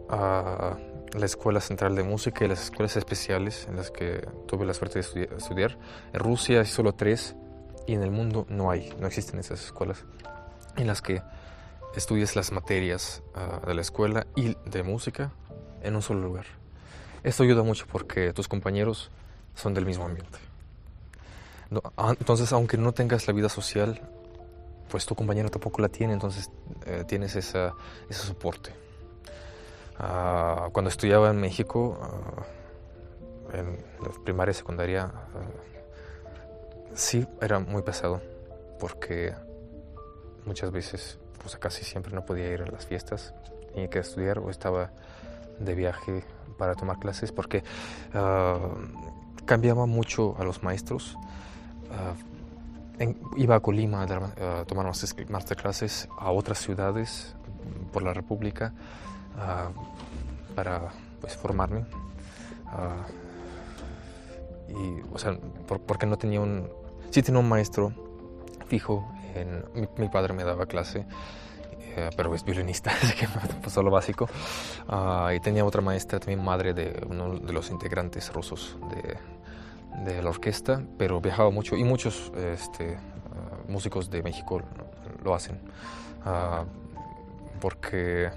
a 0.08 0.76
la 1.12 1.26
Escuela 1.26 1.60
Central 1.60 1.94
de 1.96 2.04
Música 2.04 2.44
y 2.44 2.49
las 2.49 2.62
escuelas 2.64 2.96
especiales 2.96 3.66
en 3.68 3.76
las 3.76 3.90
que 3.90 4.26
tuve 4.46 4.64
la 4.64 4.75
suerte 4.75 5.00
de 5.00 5.28
estudiar. 5.37 5.76
En 6.12 6.20
Rusia 6.20 6.60
hay 6.60 6.66
solo 6.66 6.94
tres 6.94 7.34
y 7.87 7.94
en 7.94 8.02
el 8.02 8.10
mundo 8.10 8.46
no 8.49 8.70
hay, 8.70 8.94
no 9.00 9.06
existen 9.06 9.40
esas 9.40 9.64
escuelas 9.64 10.04
en 10.76 10.87
las 10.87 11.02
que 11.02 11.22
estudias 11.94 12.37
las 12.37 12.52
materias 12.52 13.22
ah, 13.34 13.60
de 13.66 13.75
la 13.75 13.80
escuela 13.80 14.26
y 14.37 14.56
de 14.66 14.82
música 14.82 15.32
en 15.82 15.96
un 15.96 16.02
solo 16.02 16.20
lugar. 16.20 16.46
Esto 17.22 17.42
ayuda 17.42 17.62
mucho 17.62 17.87
porque 17.90 18.32
tus 18.32 18.49
compañeros 18.49 19.10
son 19.54 19.75
del 19.75 19.87
mismo 19.87 20.04
ambiente. 20.04 20.38
Ah, 21.96 22.14
entonces, 22.18 22.52
aunque 22.52 22.76
no 22.76 22.92
tengas 22.92 23.28
la 23.28 23.32
vida 23.32 23.48
social, 23.48 24.00
pues 24.88 25.06
tu 25.06 25.14
compañero 25.14 25.50
tampoco 25.50 25.80
la 25.80 25.88
tiene, 25.88 26.12
entonces 26.12 26.50
eh, 26.84 27.04
tienes 27.06 27.36
esa, 27.36 27.74
ese 28.08 28.26
soporte. 28.26 28.72
Ah, 29.98 30.68
cuando 30.72 30.88
estudiaba 30.88 31.30
en 31.30 31.40
México, 31.40 31.96
uh, 32.00 33.56
en 33.56 33.84
la 34.02 34.24
primaria 34.24 34.50
y 34.50 34.54
secundaria, 34.54 35.12
sí 36.92 37.26
era 37.40 37.60
muy 37.60 37.82
pesado, 37.82 38.20
porque 38.80 39.32
muchas 40.44 40.72
veces, 40.72 41.18
pues 41.40 41.56
casi 41.56 41.84
siempre 41.84 42.12
no 42.12 42.24
podía 42.24 42.48
ir 42.52 42.62
a 42.62 42.66
las 42.66 42.86
fiestas, 42.86 43.32
tenía 43.72 43.88
que 43.88 44.00
estudiar 44.00 44.40
o 44.40 44.50
estaba 44.50 44.90
de 45.60 45.74
viaje 45.74 46.24
para 46.58 46.74
tomar 46.74 46.98
clases, 46.98 47.30
porque 47.30 47.62
cambiaba 49.44 49.86
mucho 49.86 50.34
a 50.38 50.44
los 50.44 50.62
maestros 50.62 51.16
Ah, 51.92 52.14
iba 53.37 53.56
a 53.56 53.61
Colima 53.61 54.02
a, 54.02 54.64
tomar 54.64 54.87
masterclasses 55.28 56.09
a 56.18 56.30
otras 56.30 56.59
ciudades 56.59 57.35
por 57.92 58.02
la 58.02 58.12
República 58.12 58.73
ah, 59.38 59.70
para 60.54 60.90
pues, 61.20 61.37
formarme. 61.37 61.85
Ah, 62.66 63.06
y, 64.68 65.00
o 65.12 65.18
sea, 65.18 65.37
porque 65.66 66.06
no 66.06 66.16
tenía 66.16 66.40
un... 66.40 66.68
Sí 67.11 67.23
tenía 67.23 67.40
un 67.40 67.49
maestro 67.49 67.92
fijo, 68.68 69.11
en, 69.35 69.64
mi, 69.97 70.09
padre 70.09 70.32
me 70.32 70.44
daba 70.44 70.66
clase, 70.66 71.04
eh, 71.97 72.11
pero 72.16 72.32
es 72.37 72.44
violinista, 72.44 72.90
así 73.02 73.14
que 73.14 73.26
pasó 73.62 73.82
lo 73.82 73.90
básico. 73.90 74.28
y 75.35 75.40
tenía 75.40 75.64
otra 75.64 75.80
maestra, 75.80 76.20
también 76.20 76.44
madre 76.44 76.73
de 76.73 77.04
uno 77.09 77.37
de 77.38 77.52
los 77.52 77.70
integrantes 77.70 78.32
rusos 78.32 78.78
de, 78.90 79.16
de 80.04 80.23
la 80.23 80.30
orquesta, 80.30 80.82
pero 80.99 81.20
viajaba 81.20 81.50
mucho 81.50 81.76
y 81.76 81.85
muchos 81.85 82.32
este, 82.37 82.97
ah, 82.97 83.59
músicos 83.68 84.11
de 84.11 84.23
México 84.23 84.62
lo 85.23 85.35
hacen, 85.35 85.59
ah, 86.25 86.64
porque 87.61 88.30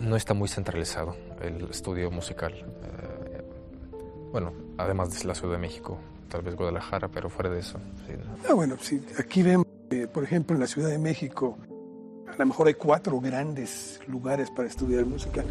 no 0.00 0.16
está 0.16 0.34
muy 0.34 0.48
centralizado 0.48 1.16
el 1.40 1.70
estudio 1.70 2.10
musical. 2.10 2.52
Eh, 2.54 3.42
bueno, 4.32 4.52
además 4.78 5.18
de 5.18 5.26
la 5.26 5.34
Ciudad 5.34 5.54
de 5.54 5.60
México, 5.60 5.98
tal 6.28 6.42
vez 6.42 6.56
Guadalajara, 6.56 7.08
pero 7.08 7.28
fuera 7.28 7.50
de 7.50 7.60
eso. 7.60 7.78
Ah, 8.48 8.54
bueno, 8.54 8.76
sí, 8.80 9.04
aquí 9.18 9.42
vemos, 9.42 9.66
por 10.12 10.24
ejemplo, 10.24 10.56
en 10.56 10.60
la 10.60 10.66
Ciudad 10.66 10.88
de 10.88 10.98
México, 10.98 11.58
A 12.32 12.38
lo 12.38 12.46
mejor 12.46 12.66
hay 12.66 12.74
cuatro 12.74 13.20
grandes 13.20 14.00
lugares 14.06 14.50
para 14.50 14.66
estudiar 14.66 15.04
música. 15.04 15.44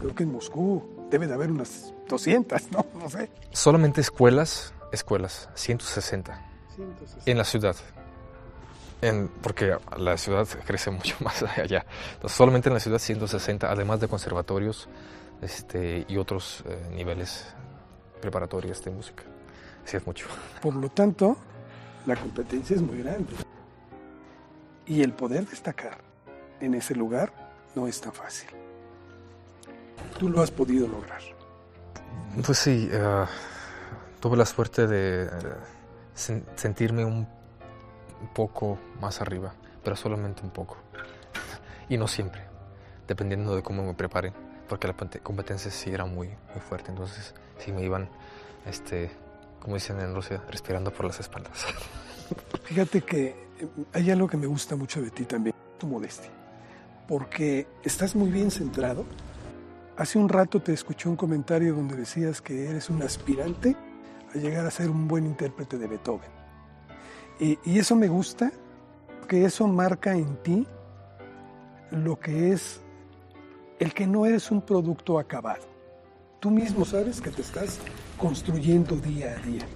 Creo 0.00 0.14
que 0.16 0.24
en 0.24 0.32
Moscú 0.32 0.82
debe 1.14 1.28
de 1.28 1.34
haber 1.34 1.52
unas 1.52 1.94
200, 2.08 2.72
¿no? 2.72 2.84
No 2.98 3.08
sé. 3.08 3.30
Solamente 3.52 4.00
escuelas, 4.00 4.74
escuelas, 4.90 5.48
160. 5.54 6.44
160. 6.74 7.30
En 7.30 7.38
la 7.38 7.44
ciudad. 7.44 7.76
En, 9.00 9.28
porque 9.28 9.76
la 9.96 10.16
ciudad 10.18 10.48
crece 10.66 10.90
mucho 10.90 11.14
más 11.20 11.40
allá. 11.44 11.86
Entonces, 12.14 12.36
solamente 12.36 12.68
en 12.68 12.74
la 12.74 12.80
ciudad 12.80 12.98
160, 12.98 13.70
además 13.70 14.00
de 14.00 14.08
conservatorios 14.08 14.88
este, 15.40 16.04
y 16.08 16.16
otros 16.16 16.64
eh, 16.66 16.88
niveles 16.92 17.46
preparatorios 18.20 18.82
de 18.82 18.90
música. 18.90 19.22
Así 19.84 19.96
es 19.96 20.04
mucho. 20.04 20.26
Por 20.60 20.74
lo 20.74 20.88
tanto, 20.88 21.36
la 22.06 22.16
competencia 22.16 22.74
es 22.74 22.82
muy 22.82 22.98
grande. 22.98 23.34
Y 24.84 25.02
el 25.02 25.12
poder 25.12 25.46
destacar 25.46 25.98
en 26.60 26.74
ese 26.74 26.96
lugar 26.96 27.32
no 27.76 27.86
es 27.86 28.00
tan 28.00 28.12
fácil. 28.12 28.48
Tú 30.18 30.28
lo 30.28 30.42
has 30.42 30.50
podido 30.50 30.86
lograr. 30.86 31.20
Pues 32.44 32.58
sí, 32.58 32.90
uh, 32.92 33.26
tuve 34.20 34.36
la 34.36 34.46
suerte 34.46 34.86
de 34.86 35.28
sen 36.14 36.44
sentirme 36.56 37.04
un 37.04 37.26
poco 38.34 38.78
más 39.00 39.20
arriba, 39.20 39.54
pero 39.82 39.96
solamente 39.96 40.42
un 40.42 40.50
poco. 40.50 40.76
Y 41.88 41.96
no 41.96 42.08
siempre, 42.08 42.42
dependiendo 43.06 43.54
de 43.54 43.62
cómo 43.62 43.84
me 43.84 43.94
preparen, 43.94 44.32
porque 44.68 44.88
la 44.88 44.94
competencia 45.22 45.70
sí 45.70 45.90
era 45.90 46.06
muy, 46.06 46.28
muy 46.28 46.60
fuerte, 46.66 46.90
entonces 46.90 47.34
sí 47.58 47.72
me 47.72 47.82
iban, 47.82 48.08
este, 48.66 49.10
como 49.60 49.74
dicen 49.74 50.00
en 50.00 50.14
Rusia, 50.14 50.42
respirando 50.50 50.90
por 50.90 51.06
las 51.06 51.20
espaldas. 51.20 51.66
Fíjate 52.64 53.02
que 53.02 53.34
hay 53.92 54.10
algo 54.10 54.28
que 54.28 54.36
me 54.36 54.46
gusta 54.46 54.76
mucho 54.76 55.02
de 55.02 55.10
ti 55.10 55.24
también, 55.24 55.54
tu 55.78 55.86
modestia, 55.86 56.30
porque 57.06 57.66
estás 57.82 58.14
muy 58.14 58.30
bien 58.30 58.50
centrado. 58.50 59.04
Hace 59.96 60.18
un 60.18 60.28
rato 60.28 60.60
te 60.60 60.72
escuché 60.72 61.08
un 61.08 61.16
comentario 61.16 61.74
donde 61.74 61.96
decías 61.96 62.40
que 62.40 62.68
eres 62.68 62.90
un 62.90 63.02
aspirante 63.02 63.76
a 64.34 64.38
llegar 64.38 64.66
a 64.66 64.70
ser 64.70 64.90
un 64.90 65.06
buen 65.06 65.24
intérprete 65.24 65.78
de 65.78 65.86
Beethoven. 65.86 66.30
Y, 67.38 67.78
eso 67.78 67.96
me 67.96 68.08
gusta, 68.08 68.52
porque 69.20 69.44
eso 69.44 69.66
marca 69.66 70.14
en 70.14 70.36
ti 70.42 70.66
lo 71.90 72.18
que 72.18 72.52
es 72.52 72.80
el 73.78 73.92
que 73.92 74.06
no 74.06 74.24
eres 74.24 74.50
un 74.50 74.62
producto 74.62 75.18
acabado. 75.18 75.64
Tú 76.40 76.50
mismo 76.50 76.84
sabes 76.84 77.20
que 77.20 77.30
te 77.30 77.42
estás 77.42 77.78
construyendo 78.18 78.96
día 78.96 79.36
a 79.36 79.46
día 79.46 79.66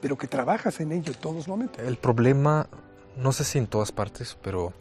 pero 0.00 0.16
que 0.16 0.26
trabajas 0.26 0.80
en 0.80 0.92
ello 0.92 1.12
todos 1.14 1.36
los 1.36 1.48
momentos. 1.48 1.78
El 1.84 1.96
problema, 1.96 2.66
no 3.16 3.32
sé 3.32 3.44
si 3.44 3.58
en 3.58 3.66
todas 3.66 3.92
partes, 3.92 4.36
pero 4.42 4.72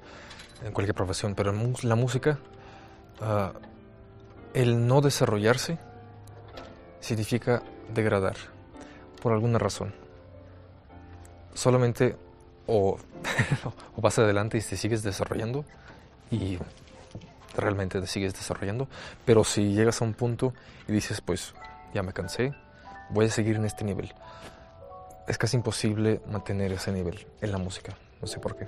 en 0.64 0.72
cualquier 0.72 0.96
profesión, 0.96 1.36
pero 1.36 1.52
en 1.52 1.76
la 1.84 1.96
música, 1.96 2.40
uh, 3.22 3.58
el 4.62 4.88
no 4.88 5.02
desarrollarse 5.02 5.78
significa 7.00 7.62
degradar, 7.94 8.36
por 9.22 9.34
alguna 9.34 9.60
razón. 9.60 9.94
Solamente 11.54 12.16
o, 12.68 12.98
vas 13.98 14.20
adelante 14.20 14.58
y 14.58 14.62
te 14.62 14.78
sigues 14.78 15.02
desarrollando 15.02 15.66
y 16.30 16.60
realmente 17.56 18.00
te 18.00 18.08
sigues 18.08 18.34
desarrollando, 18.34 18.88
pero 19.26 19.44
si 19.44 19.74
llegas 19.74 20.02
a 20.02 20.06
un 20.06 20.14
punto 20.14 20.54
y 20.88 20.92
dices, 20.92 21.20
pues 21.22 21.56
ya 21.94 22.04
me 22.04 22.14
cansé, 22.14 22.54
voy 23.10 23.26
a 23.26 23.30
seguir 23.30 23.56
en 23.56 23.66
este 23.66 23.84
nivel 23.84 24.14
es 25.30 25.38
casi 25.38 25.56
imposible 25.56 26.22
mantener 26.26 26.74
ese 26.74 26.92
nivel 26.92 27.26
en 27.40 27.52
la 27.52 27.60
música. 27.60 27.96
No 28.20 28.28
sé 28.28 28.40
por 28.40 28.56
qué. 28.56 28.68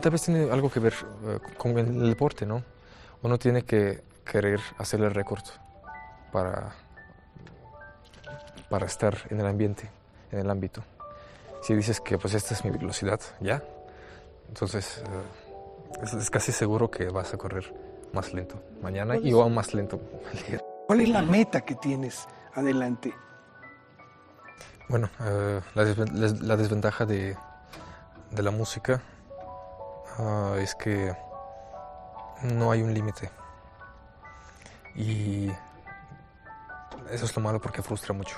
Tal 0.00 0.12
vez 0.12 0.22
tiene 0.22 0.50
algo 0.52 0.70
que 0.70 0.78
ver 0.78 0.94
eh, 1.26 1.38
con 1.56 1.76
el 1.76 2.10
deporte, 2.10 2.44
¿no? 2.44 2.62
Uno 3.22 3.38
tiene 3.38 3.62
que 3.62 4.02
querer 4.24 4.60
hacer 4.78 5.00
el 5.00 5.12
récord 5.12 5.42
para, 6.32 6.72
para 8.68 8.86
estar 8.86 9.16
en 9.30 9.40
el 9.40 9.46
ambiente, 9.46 9.90
en 10.32 10.40
el 10.40 10.50
ámbito. 10.50 10.82
Si 11.62 11.74
dices 11.74 12.00
que 12.00 12.18
pues 12.18 12.34
esta 12.34 12.54
es 12.54 12.64
mi 12.64 12.70
velocidad, 12.70 13.20
ya, 13.40 13.62
entonces 14.48 14.98
eh, 14.98 16.02
es, 16.02 16.14
es, 16.14 16.30
casi 16.30 16.52
seguro 16.52 16.90
que 16.90 17.08
vas 17.08 17.34
a 17.34 17.36
correr 17.36 17.72
más 18.12 18.32
lento 18.32 18.62
mañana 18.82 19.16
y 19.16 19.30
aún 19.32 19.54
más 19.54 19.74
lento. 19.74 20.00
¿Cuál 20.86 21.02
es 21.02 21.08
la 21.08 21.22
meta 21.22 21.60
que 21.60 21.74
tienes 21.74 22.26
adelante? 22.54 23.14
Bueno, 24.88 25.08
eh, 25.20 25.60
la, 25.74 25.84
la, 25.84 26.56
desventaja 26.56 27.06
de, 27.06 27.36
de 28.32 28.42
la 28.42 28.50
música 28.50 29.00
uh, 30.18 30.54
es 30.56 30.74
que 30.74 31.14
no 32.42 32.72
hay 32.72 32.82
un 32.82 32.92
límite. 32.92 33.30
Y 35.00 35.50
eso 37.10 37.24
es 37.24 37.34
lo 37.34 37.42
malo 37.42 37.58
porque 37.60 37.82
frustra 37.82 38.12
mucho. 38.12 38.36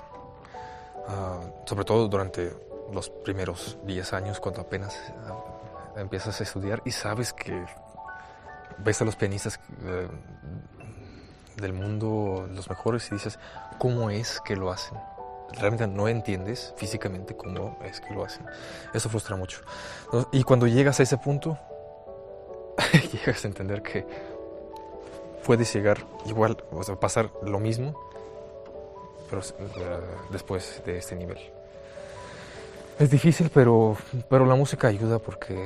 Uh, 1.09 1.67
sobre 1.67 1.85
todo 1.85 2.07
durante 2.07 2.53
los 2.93 3.11
primeros 3.11 3.77
10 3.85 4.13
años 4.13 4.39
cuando 4.39 4.61
apenas 4.61 4.95
uh, 5.29 5.99
empiezas 5.99 6.39
a 6.41 6.45
estudiar 6.45 6.81
y 6.85 6.93
sabes 6.93 7.33
que 7.33 7.65
ves 8.79 9.03
a 9.03 9.05
los 9.05 9.17
pianistas 9.17 9.59
del 11.57 11.73
mundo, 11.73 12.49
los 12.51 12.71
mejores, 12.71 13.09
y 13.11 13.15
dices, 13.15 13.39
¿cómo 13.79 14.11
es 14.11 14.41
que 14.41 14.55
lo 14.57 14.71
hacen? 14.71 14.99
realmente 15.55 15.87
no 15.87 16.09
entiendes 16.09 16.73
físicamente 16.77 17.37
cómo 17.37 17.79
es 17.85 18.01
que 18.01 18.15
lo 18.15 18.25
hacen. 18.25 18.47
Eso 18.95 19.11
frustra 19.11 19.37
mucho. 19.37 19.61
Y 20.33 20.43
cuando 20.45 20.67
llegas 20.67 20.99
a 21.01 21.03
ese 21.03 21.19
punto, 21.19 21.59
llegas 23.13 23.45
a 23.45 23.49
entender 23.49 23.83
que 23.83 24.07
puedes 25.45 25.73
llegar 25.75 25.99
igual, 26.27 26.63
o 26.71 26.83
sea, 26.83 26.97
pasar 26.97 27.31
lo 27.43 27.59
mismo, 27.59 27.99
pero 29.29 29.43
uh, 29.43 30.33
después 30.33 30.83
de 30.85 30.99
este 30.99 31.17
nivel. 31.17 31.39
Es 32.99 33.11
difícil, 33.11 33.51
pero, 33.53 33.97
pero 34.29 34.47
la 34.47 34.55
música 34.55 34.89
ayuda 34.89 35.19
porque 35.19 35.65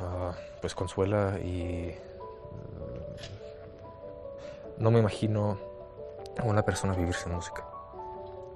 uh, 0.00 0.32
pues 0.60 0.74
consuela 0.74 1.38
y 1.38 1.90
uh, 1.90 3.12
no 4.82 4.90
me 4.90 4.98
imagino 4.98 5.58
a 6.38 6.44
una 6.44 6.62
persona 6.62 6.94
vivir 6.94 7.14
sin 7.14 7.32
música. 7.32 7.64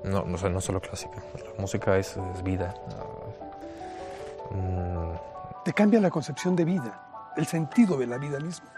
No, 0.04 0.24
no, 0.24 0.36
no 0.36 0.60
solo 0.60 0.80
clásica. 0.80 1.22
La 1.34 1.60
música 1.60 1.98
es, 1.98 2.16
vida. 2.42 2.74
Mm. 4.50 5.64
Te 5.64 5.72
cambia 5.72 6.00
la 6.00 6.10
concepción 6.10 6.54
de 6.54 6.64
vida, 6.64 7.05
el 7.36 7.46
sentido 7.46 7.96
de 7.96 8.06
la 8.06 8.18
vida 8.18 8.38
misma. 8.40 8.68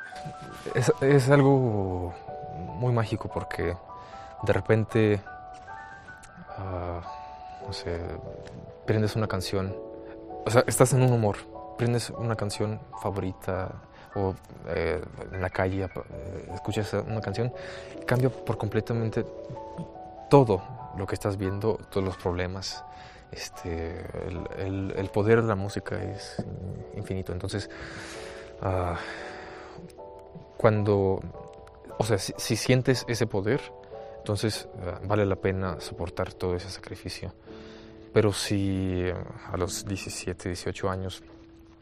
Es, 0.75 0.93
es 1.01 1.31
algo 1.31 2.15
muy 2.79 2.93
mágico 2.93 3.29
porque 3.33 3.77
de 4.43 4.53
repente, 4.53 5.21
uh, 6.59 7.67
no 7.67 7.73
sé, 7.73 7.99
prendes 8.87 9.17
una 9.17 9.27
canción, 9.27 9.75
o 10.47 10.51
sea, 10.51 10.65
estás 10.67 10.93
en 10.93 11.03
un 11.03 11.13
humor, 11.13 11.37
prendes 11.77 12.11
una 12.11 12.37
canción 12.37 12.81
favorita 13.03 13.71
o 14.15 14.35
eh, 14.69 15.03
en 15.33 15.41
la 15.41 15.51
calle 15.51 15.85
eh, 15.85 16.49
escuchas 16.55 16.93
una 16.95 17.21
canción, 17.21 17.53
cambia 18.07 18.31
por 18.31 18.57
completamente 18.57 19.25
todo 20.31 20.63
lo 20.97 21.07
que 21.07 21.15
estás 21.15 21.37
viendo, 21.37 21.79
todos 21.91 22.05
los 22.05 22.17
problemas. 22.17 22.85
Este, 23.31 24.07
el, 24.57 24.95
el, 24.97 25.09
poder 25.11 25.43
de 25.43 25.49
la 25.49 25.55
música 25.55 26.03
es 26.03 26.43
infinito. 26.97 27.33
Entonces, 27.33 27.69
uh, 28.63 28.97
cuando, 30.57 31.21
o 31.99 32.05
sea, 32.05 32.19
si, 32.19 32.33
si, 32.37 32.57
sientes 32.57 33.05
ese 33.09 33.27
poder, 33.27 33.61
entonces 34.19 34.69
uh, 34.75 35.07
vale 35.07 35.25
la 35.27 35.37
pena 35.37 35.81
soportar 35.81 36.33
todo 36.33 36.57
ese 36.57 36.71
sacrificio. 36.71 37.33
Pero 38.13 38.33
si 38.33 39.05
uh, 39.07 39.53
a 39.53 39.57
los 39.57 39.85
17, 39.87 40.49
18 40.49 40.91
años, 40.91 41.23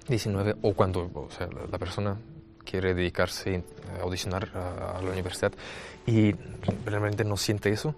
19, 0.09 0.57
o 0.63 0.73
cuando 0.75 1.11
o 1.15 1.29
sea, 1.31 1.49
la, 1.49 1.67
la 1.71 1.79
persona 1.79 2.17
quiere 2.65 2.95
dedicarse 2.95 3.63
a 3.99 4.03
audicionar 4.03 4.51
a, 4.55 4.99
a, 4.99 5.03
la 5.03 5.11
universidad 5.11 5.53
y 6.07 6.35
realmente 6.85 7.25
no 7.25 7.37
siente 7.37 7.71
eso, 7.71 7.95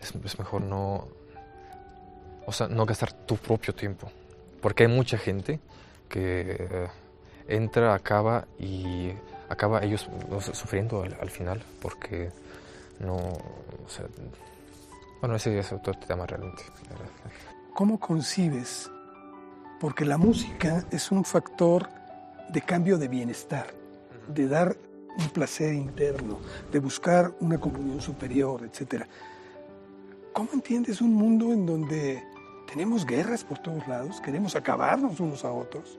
es, 0.00 0.12
es, 0.24 0.38
mejor 0.38 0.62
no, 0.62 1.08
o 2.44 2.52
sea, 2.52 2.68
no 2.68 2.84
gastar 2.84 3.12
tu 3.12 3.36
propio 3.36 3.74
tiempo. 3.74 4.10
Porque 4.60 4.84
hay 4.84 4.88
mucha 4.88 5.18
gente 5.18 5.60
que 6.08 6.56
eh, 6.58 6.88
entra, 7.48 7.94
acaba 7.94 8.46
y 8.58 9.12
acaba 9.48 9.82
ellos 9.82 10.08
sufriendo 10.52 11.02
al, 11.02 11.16
al 11.20 11.30
final 11.30 11.62
porque 11.80 12.30
no, 13.00 13.16
o 13.16 13.88
sea, 13.88 14.06
bueno, 15.20 15.36
ese 15.36 15.58
es 15.58 15.72
otro 15.72 15.94
tema 15.94 16.26
realmente. 16.26 16.62
¿Cómo 17.74 17.98
concibes? 17.98 18.90
Porque 19.80 20.04
la 20.04 20.18
música 20.18 20.84
es 20.90 21.10
un 21.10 21.24
factor 21.24 21.88
de 22.50 22.60
cambio 22.62 22.98
de 22.98 23.08
bienestar, 23.08 23.66
de 24.28 24.48
dar 24.48 24.76
un 25.18 25.28
placer 25.30 25.74
interno, 25.74 26.38
de 26.70 26.78
buscar 26.78 27.32
una 27.40 27.58
comunión 27.58 28.00
superior, 28.00 28.62
etcétera. 28.64 29.06
¿Cómo 30.32 30.50
entiendes 30.52 31.00
un 31.00 31.14
mundo 31.14 31.52
en 31.52 31.66
donde 31.66 32.22
tenemos 32.68 33.04
guerras 33.04 33.42
por 33.44 33.58
todos 33.58 33.86
lados, 33.88 34.20
queremos 34.20 34.54
acabarnos 34.54 35.18
unos 35.18 35.44
a 35.44 35.50
otros? 35.50 35.98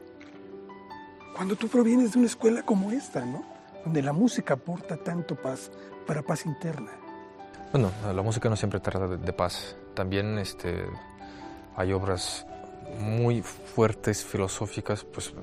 Cuando 1.35 1.55
tú 1.55 1.67
provienes 1.67 2.13
de 2.13 2.19
una 2.19 2.27
escuela 2.27 2.63
como 2.63 2.91
esta, 2.91 3.25
¿no? 3.25 3.43
Donde 3.83 4.01
la 4.01 4.13
música 4.13 4.55
aporta 4.55 4.97
tanto 4.97 5.35
paz 5.35 5.71
para 6.05 6.21
paz 6.21 6.45
interna. 6.45 6.91
Bueno, 7.71 7.91
la 8.03 8.21
música 8.21 8.49
no 8.49 8.55
siempre 8.55 8.79
trata 8.79 9.07
de, 9.07 9.33
paz. 9.33 9.75
También 9.93 10.39
este, 10.39 10.85
hay 11.75 11.93
obras 11.93 12.45
muy 12.99 13.41
fuertes, 13.41 14.25
filosóficas, 14.25 15.03
pues, 15.03 15.33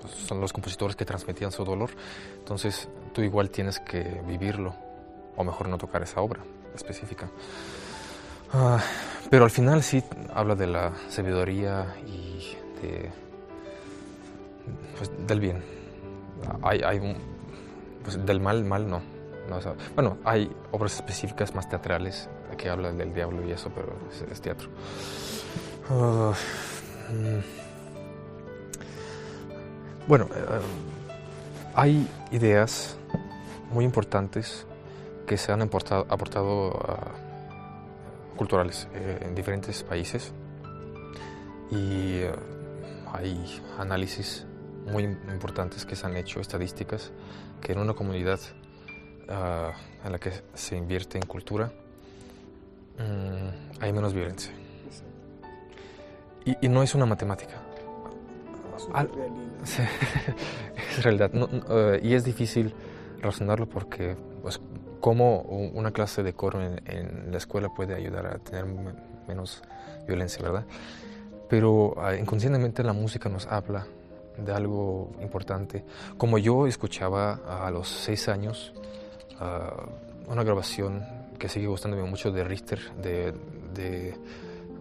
pues, 0.00 0.14
son 0.14 0.40
los 0.40 0.52
compositores 0.52 0.94
que 0.94 1.04
transmitían 1.04 1.50
su 1.50 1.64
dolor. 1.64 1.90
Entonces 2.38 2.88
tú 3.12 3.22
igual 3.22 3.50
tienes 3.50 3.80
que 3.80 4.22
vivirlo, 4.26 4.74
o 5.36 5.42
mejor 5.42 5.68
no 5.68 5.78
tocar 5.78 6.02
esa 6.02 6.20
obra 6.20 6.40
específica. 6.74 7.28
Ah, 8.52 8.80
pero 9.28 9.44
al 9.44 9.50
final 9.50 9.82
sí 9.82 10.02
habla 10.32 10.54
de 10.54 10.66
la 10.68 10.92
sabiduría 11.08 11.94
y 12.06 12.56
de, 12.80 13.10
pues, 14.96 15.10
del 15.26 15.40
bien. 15.40 15.62
Hay, 16.62 16.82
hay 16.82 16.98
un, 16.98 17.16
pues, 18.02 18.24
del 18.24 18.40
mal, 18.40 18.64
mal 18.64 18.88
no. 18.88 19.02
bueno, 19.94 20.18
hay 20.24 20.50
obras 20.72 20.94
específicas 20.96 21.54
más 21.54 21.68
teatrales 21.68 22.28
que 22.56 22.68
hablan 22.68 22.98
del 22.98 23.12
diablo 23.14 23.46
y 23.46 23.52
eso, 23.52 23.70
pero 23.74 23.96
es, 24.30 24.40
teatro. 24.40 24.68
Ah, 25.90 26.32
mm. 27.10 27.40
bueno, 30.06 30.26
eh, 30.34 30.60
hay 31.74 32.08
ideas 32.30 32.96
muy 33.70 33.84
importantes 33.84 34.66
que 35.26 35.36
se 35.36 35.52
han 35.52 35.62
aportado, 35.62 36.06
aportado 36.08 36.72
culturales 38.38 38.88
eh, 38.94 39.18
en 39.22 39.34
diferentes 39.34 39.82
países 39.82 40.32
y 41.70 42.20
eh, 42.20 42.32
hay 43.12 43.62
análisis 43.78 44.46
muy 44.90 45.04
importantes 45.04 45.84
que 45.84 45.96
se 45.96 46.06
han 46.06 46.16
hecho, 46.16 46.40
estadísticas, 46.40 47.12
que 47.60 47.72
en 47.72 47.78
una 47.78 47.94
comunidad 47.94 48.40
ah, 49.28 49.72
en 50.04 50.12
la 50.12 50.18
que 50.18 50.32
se 50.54 50.76
invierte 50.76 51.18
en 51.18 51.26
cultura 51.26 51.72
mm, 52.98 53.82
hay 53.82 53.92
menos 53.92 54.14
violencia. 54.14 54.52
Y, 56.44 56.68
no 56.68 56.82
es 56.82 56.94
una 56.94 57.06
matemática. 57.06 57.60
Es, 60.96 61.02
realidad. 61.02 61.30
Eh, 61.34 62.00
y 62.02 62.14
es 62.14 62.24
difícil 62.24 62.72
razonarlo 63.20 63.68
porque 63.68 64.16
pues, 64.40 64.60
cómo 65.00 65.40
una 65.40 65.90
clase 65.90 66.22
de 66.22 66.32
coro 66.32 66.62
en, 66.62 67.30
la 67.30 67.36
escuela 67.36 67.68
puede 67.68 67.94
ayudar 67.94 68.26
a 68.26 68.38
tener 68.38 68.64
menos 69.26 69.62
violencia, 70.06 70.42
¿verdad? 70.42 70.64
Pero 71.48 71.94
ah, 71.98 72.14
inconscientemente 72.14 72.82
la 72.82 72.92
música 72.92 73.28
nos 73.28 73.46
habla 73.46 73.86
de 74.38 74.52
algo 74.52 75.10
importante. 75.20 75.84
Como 76.16 76.38
yo 76.38 76.66
escuchaba 76.66 77.40
a 77.66 77.70
los 77.70 77.88
seis 77.88 78.28
años 78.28 78.72
ah, 79.40 79.86
una 80.26 80.42
grabación 80.42 81.04
que 81.38 81.48
sigue 81.48 81.66
gustándome 81.66 82.02
mucho 82.04 82.30
de 82.30 82.44
Richter, 82.44 82.80
de, 83.00 83.32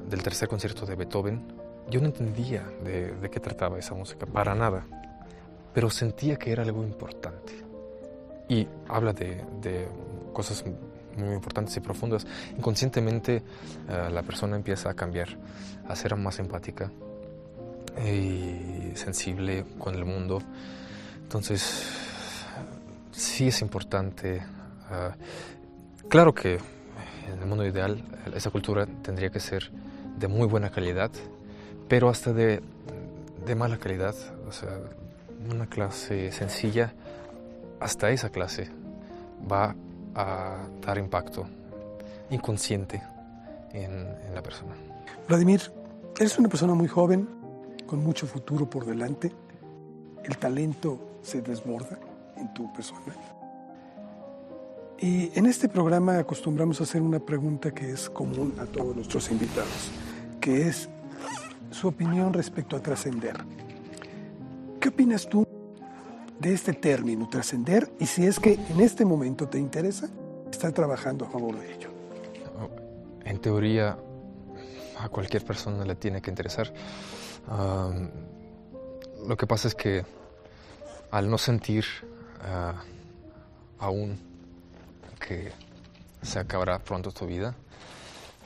del 0.09 0.23
tercer 0.23 0.47
concierto 0.47 0.85
de 0.85 0.95
Beethoven, 0.95 1.45
yo 1.89 1.99
no 2.01 2.07
entendía 2.07 2.67
de, 2.83 3.11
de 3.13 3.29
qué 3.29 3.39
trataba 3.39 3.77
esa 3.77 3.93
música, 3.93 4.25
para 4.25 4.55
nada, 4.55 4.85
pero 5.73 5.89
sentía 5.89 6.37
que 6.37 6.51
era 6.51 6.63
algo 6.63 6.83
importante 6.83 7.67
y 8.49 8.67
habla 8.87 9.13
de, 9.13 9.87
cosas 10.33 10.63
muy 11.15 11.33
importantes 11.33 11.75
y 11.77 11.79
profundas. 11.79 12.25
Inconscientemente 12.57 13.43
eh, 13.89 14.09
la 14.11 14.21
persona 14.23 14.55
empieza 14.55 14.89
a 14.89 14.93
cambiar, 14.93 15.29
a 15.87 15.95
ser 15.95 16.15
más 16.15 16.39
empática 16.39 16.91
y 18.05 18.91
sensible 18.95 19.65
con 19.77 19.95
el 19.95 20.05
mundo. 20.05 20.41
Entonces, 21.21 21.83
sí 23.11 23.47
es 23.47 23.61
importante. 23.61 24.37
Eh, 24.37 25.11
claro 26.09 26.33
que 26.33 26.55
en 26.55 27.39
el 27.39 27.45
mundo 27.45 27.65
ideal 27.65 28.01
esa 28.33 28.49
cultura 28.49 28.85
tendría 29.01 29.29
que 29.29 29.39
ser 29.39 29.71
de 30.17 30.27
muy 30.27 30.47
buena 30.47 30.69
calidad, 30.69 31.11
pero 31.87 32.09
hasta 32.09 32.33
de, 32.33 32.61
de 33.45 33.55
mala 33.55 33.77
calidad. 33.77 34.15
O 34.47 34.51
sea, 34.51 34.79
una 35.49 35.67
clase 35.67 36.31
sencilla 36.31 36.93
hasta 37.79 38.09
esa 38.09 38.29
clase 38.29 38.69
va 39.49 39.75
a 40.15 40.67
dar 40.81 40.97
impacto 40.97 41.47
inconsciente 42.29 43.01
en, 43.71 44.07
la 44.33 44.41
persona. 44.41 44.73
Vladimir, 45.27 45.61
eres 46.19 46.37
una 46.37 46.49
persona 46.49 46.73
muy 46.73 46.87
joven, 46.87 47.27
con 47.87 48.03
mucho 48.03 48.27
futuro 48.27 48.69
por 48.69 48.85
delante. 48.85 49.31
El 50.23 50.37
talento 50.37 51.19
se 51.23 51.41
desborda 51.41 51.97
en 52.35 52.53
tu 52.53 52.71
persona. 52.73 53.15
Y 54.99 55.31
en 55.37 55.45
este 55.45 55.69
programa 55.69 56.19
acostumbramos 56.19 56.79
a 56.81 56.83
hacer 56.83 57.01
una 57.01 57.19
pregunta 57.19 57.71
que 57.71 57.91
es 57.91 58.09
común 58.09 58.53
a 58.59 58.65
todos 58.65 58.95
nuestros 58.95 59.31
invitados, 59.31 59.91
que 60.39 60.67
es 60.67 60.89
su 61.71 61.87
opinión 61.87 62.33
respecto 62.33 62.75
a 62.75 62.79
trascender. 62.81 63.37
¿Qué 64.79 64.89
opinas 64.89 65.27
tú 65.27 65.47
de 66.39 66.53
este 66.53 66.73
término, 66.73 67.27
trascender, 67.29 67.91
y 67.99 68.05
si 68.05 68.25
es 68.25 68.39
que 68.39 68.53
en 68.53 68.79
este 68.79 69.05
momento 69.05 69.47
te 69.47 69.57
interesa, 69.57 70.09
estar 70.51 70.71
trabajando 70.71 71.25
a 71.25 71.29
favor 71.29 71.59
de 71.59 71.73
ello. 71.73 71.89
En 73.25 73.39
teoría, 73.39 73.97
a 74.97 75.09
cualquier 75.09 75.43
persona 75.43 75.83
le 75.83 75.95
tiene 75.95 76.21
que 76.21 76.29
interesar. 76.29 76.71
Lo 77.47 79.37
que 79.37 79.47
pasa 79.47 79.67
es 79.67 79.75
que 79.75 80.05
al 81.11 81.29
no 81.29 81.37
sentir 81.37 81.85
ah, 82.43 82.83
aún 83.79 84.19
que 85.19 85.51
se 86.21 86.39
acabará 86.39 86.79
pronto 86.79 87.11
tu 87.11 87.25
vida, 87.25 87.55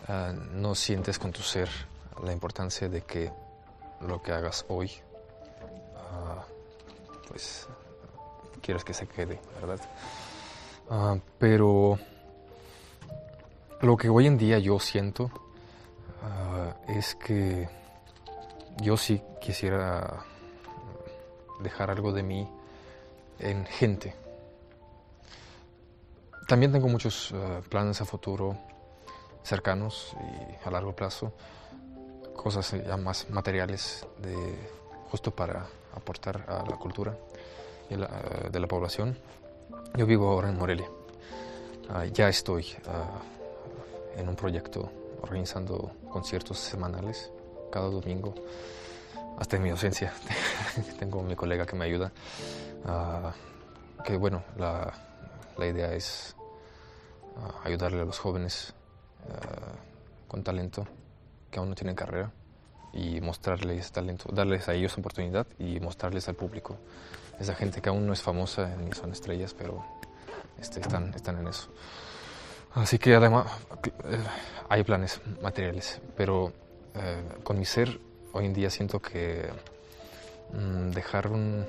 ah, 0.08 0.34
no 0.54 0.76
sientes 0.76 1.18
con 1.18 1.32
tu 1.32 1.42
ser 1.42 1.70
la 2.24 2.32
importancia 2.32 2.90
de 2.90 3.02
que 3.02 3.32
lo 4.02 4.22
que 4.22 4.32
hagas 4.32 4.66
hoy, 4.68 4.92
ah, 5.98 6.44
pues 7.28 7.68
quieres 8.62 8.84
que 8.84 8.94
se 8.94 9.08
quede, 9.08 9.40
¿verdad? 9.60 9.80
Pero 11.40 11.98
lo 13.80 13.96
que 13.96 14.10
hoy 14.10 14.28
en 14.28 14.38
día 14.38 14.60
yo 14.60 14.78
siento 14.78 15.32
es 16.90 17.16
que 17.16 17.70
yo 18.80 18.98
sí 18.98 19.22
quisiera 19.40 20.26
dejar 21.62 21.92
algo 21.92 22.12
de 22.12 22.24
mí 22.24 22.48
en 23.40 23.66
gente. 23.66 24.16
También 26.48 26.72
tengo 26.72 26.88
muchos 26.88 27.32
ah, 27.34 27.62
planes 27.70 28.02
a 28.02 28.06
futuro 28.06 28.58
cercanos 29.44 30.16
y 30.20 30.68
a 30.68 30.72
largo 30.72 30.96
plazo, 30.96 31.34
cosas 32.36 32.72
ya 32.86 32.98
más 32.98 33.30
materiales 33.30 34.06
de, 34.20 34.36
justo 35.10 35.32
para 35.32 35.66
aportar 35.96 36.46
a 36.48 36.64
la 36.70 36.78
cultura 36.78 37.18
de 37.90 38.60
la 38.60 38.68
población. 38.68 39.18
Yo 39.96 40.06
vivo 40.06 40.30
ahora 40.30 40.50
en 40.50 40.58
Morelia. 40.58 40.90
Ah, 41.90 42.06
ya 42.06 42.30
estoy 42.30 42.66
ah, 42.88 43.22
en 44.16 44.30
un 44.30 44.36
proyecto 44.36 44.90
organizando 45.22 45.92
conciertos 46.10 46.58
semanales 46.58 47.32
cada 47.72 47.88
domingo, 47.88 48.36
hasta 49.40 49.56
en 49.56 49.64
mi 49.64 49.70
ausencia. 49.70 50.14
Tengo 51.00 51.24
mi 51.24 51.36
colega 51.36 51.66
que 51.66 51.76
me 51.76 51.86
ayuda. 51.86 52.12
Ah, 52.86 53.34
que 54.04 54.18
bueno, 54.18 54.44
la, 54.58 54.94
la 55.58 55.66
idea 55.66 55.94
es 55.94 56.36
ayudarle 57.64 58.02
a 58.02 58.06
los 58.06 58.20
jóvenes 58.20 58.74
con 60.28 60.44
talento 60.44 60.86
que 61.50 61.60
aún 61.60 61.70
no 61.70 61.76
tienen 61.76 61.96
carrera 61.96 62.32
y 62.94 63.22
mostrarles 63.22 63.92
talento, 63.92 64.30
darles 64.34 64.68
a 64.68 64.74
ellos 64.74 64.98
oportunidad 64.98 65.48
y 65.60 65.80
mostrarles 65.80 66.28
al 66.28 66.36
público 66.36 66.78
esa 67.40 67.56
gente 67.56 67.82
que 67.82 67.90
aún 67.90 68.06
no 68.06 68.14
es 68.14 68.22
famosa 68.22 68.76
ni 68.78 68.92
son 68.94 69.12
estrellas, 69.12 69.56
pero 69.58 69.84
este, 70.60 70.80
están, 70.80 71.14
están 71.14 71.40
en 71.40 71.48
eso. 71.48 71.70
Así 72.74 73.00
que 73.00 73.16
además 73.16 73.48
eh, 74.06 74.18
hay 74.70 74.84
planes 74.84 75.20
materiales, 75.42 76.00
pero 76.16 76.54
eh, 76.96 77.24
con 77.44 77.58
mi 77.60 77.66
ser 77.66 78.00
hoy 78.34 78.46
en 78.46 78.54
día 78.54 78.70
siento 78.70 79.02
que 79.02 79.50
mm, 80.54 80.92
dejar 80.92 81.28
un, 81.28 81.66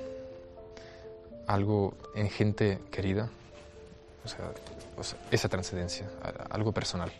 algo 1.47 1.93
en 2.15 2.29
gente 2.29 2.79
querida, 2.91 3.29
o 4.25 4.27
sea, 4.27 4.51
esa 5.31 5.49
trascendencia, 5.49 6.09
algo 6.49 6.71
personal. 6.71 7.11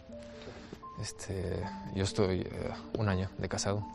Este, 1.02 1.60
yo 1.96 2.04
estoy 2.04 2.42
eh, 2.42 2.72
un 2.98 3.10
año 3.10 3.30
de 3.38 3.50
casado. 3.50 3.86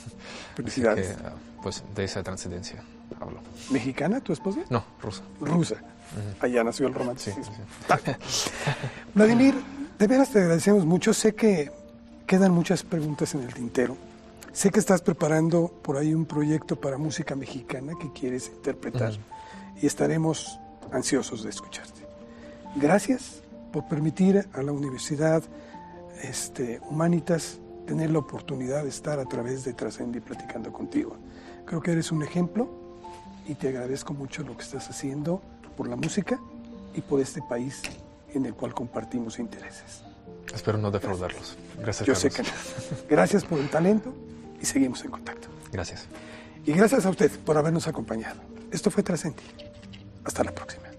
Felicidades. 0.56 1.16
pues 1.62 1.82
de 1.94 2.04
esa 2.04 2.22
trascendencia 2.22 2.82
hablo. 3.20 3.40
¿Mexicana 3.70 4.20
tu 4.20 4.32
esposa? 4.32 4.60
No, 4.68 4.84
rusa. 5.00 5.22
Rusa. 5.40 5.76
Allá 6.40 6.64
nació 6.64 6.88
el 6.88 6.94
romanticismo. 6.94 7.44
Vladimir, 9.14 9.54
de 9.98 10.06
veras 10.06 10.30
te 10.30 10.40
agradecemos 10.40 10.84
mucho. 10.84 11.14
Sé 11.14 11.34
que 11.34 11.70
quedan 12.30 12.52
muchas 12.52 12.84
preguntas 12.84 13.34
en 13.34 13.40
el 13.40 13.52
tintero, 13.52 13.96
Sé 14.52 14.70
que 14.70 14.78
estás 14.78 15.00
preparando 15.00 15.68
por 15.82 15.96
ahí 15.96 16.14
un 16.14 16.26
proyecto 16.26 16.80
para 16.80 16.96
música 16.96 17.34
mexicana 17.34 17.94
que 18.00 18.12
quieres 18.12 18.48
interpretar 18.48 19.12
y 19.80 19.86
estaremos 19.86 20.58
ansiosos 20.92 21.42
de 21.42 21.50
escucharte. 21.50 22.06
Gracias 22.76 23.42
por 23.72 23.88
permitir 23.88 24.48
a 24.52 24.62
la 24.62 24.70
Universidad 24.70 25.42
este, 26.22 26.80
Humanitas 26.88 27.58
tener 27.86 28.10
la 28.10 28.20
oportunidad 28.20 28.84
de 28.84 28.90
estar 28.90 29.18
a 29.18 29.24
través 29.24 29.64
de 29.64 29.72
Trascendi 29.72 30.20
platicando 30.20 30.72
contigo. 30.72 31.16
Creo 31.64 31.80
que 31.80 31.90
eres 31.90 32.12
un 32.12 32.22
ejemplo 32.22 32.68
y 33.46 33.54
te 33.54 33.68
agradezco 33.68 34.14
mucho 34.14 34.44
lo 34.44 34.56
que 34.56 34.62
estás 34.62 34.88
haciendo 34.88 35.42
por 35.76 35.88
la 35.88 35.96
música 35.96 36.40
y 36.94 37.00
por 37.00 37.20
este 37.20 37.42
país 37.42 37.82
en 38.34 38.46
el 38.46 38.54
cual 38.54 38.72
compartimos 38.72 39.40
intereses. 39.40 40.09
Espero 40.54 40.78
no 40.78 40.90
defraudarlos. 40.90 41.56
Gracias. 41.78 42.06
Yo 42.06 42.14
sé 42.14 42.30
que 42.30 42.42
no. 42.42 42.48
Gracias 43.08 43.44
por 43.44 43.58
el 43.58 43.68
talento 43.68 44.12
y 44.60 44.66
seguimos 44.66 45.04
en 45.04 45.10
contacto. 45.10 45.48
Gracias. 45.72 46.06
Y 46.66 46.72
gracias 46.72 47.06
a 47.06 47.10
usted 47.10 47.30
por 47.44 47.56
habernos 47.56 47.86
acompañado. 47.86 48.40
Esto 48.70 48.90
fue 48.90 49.02
Trascendi. 49.02 49.42
Hasta 50.24 50.44
la 50.44 50.52
próxima. 50.52 50.89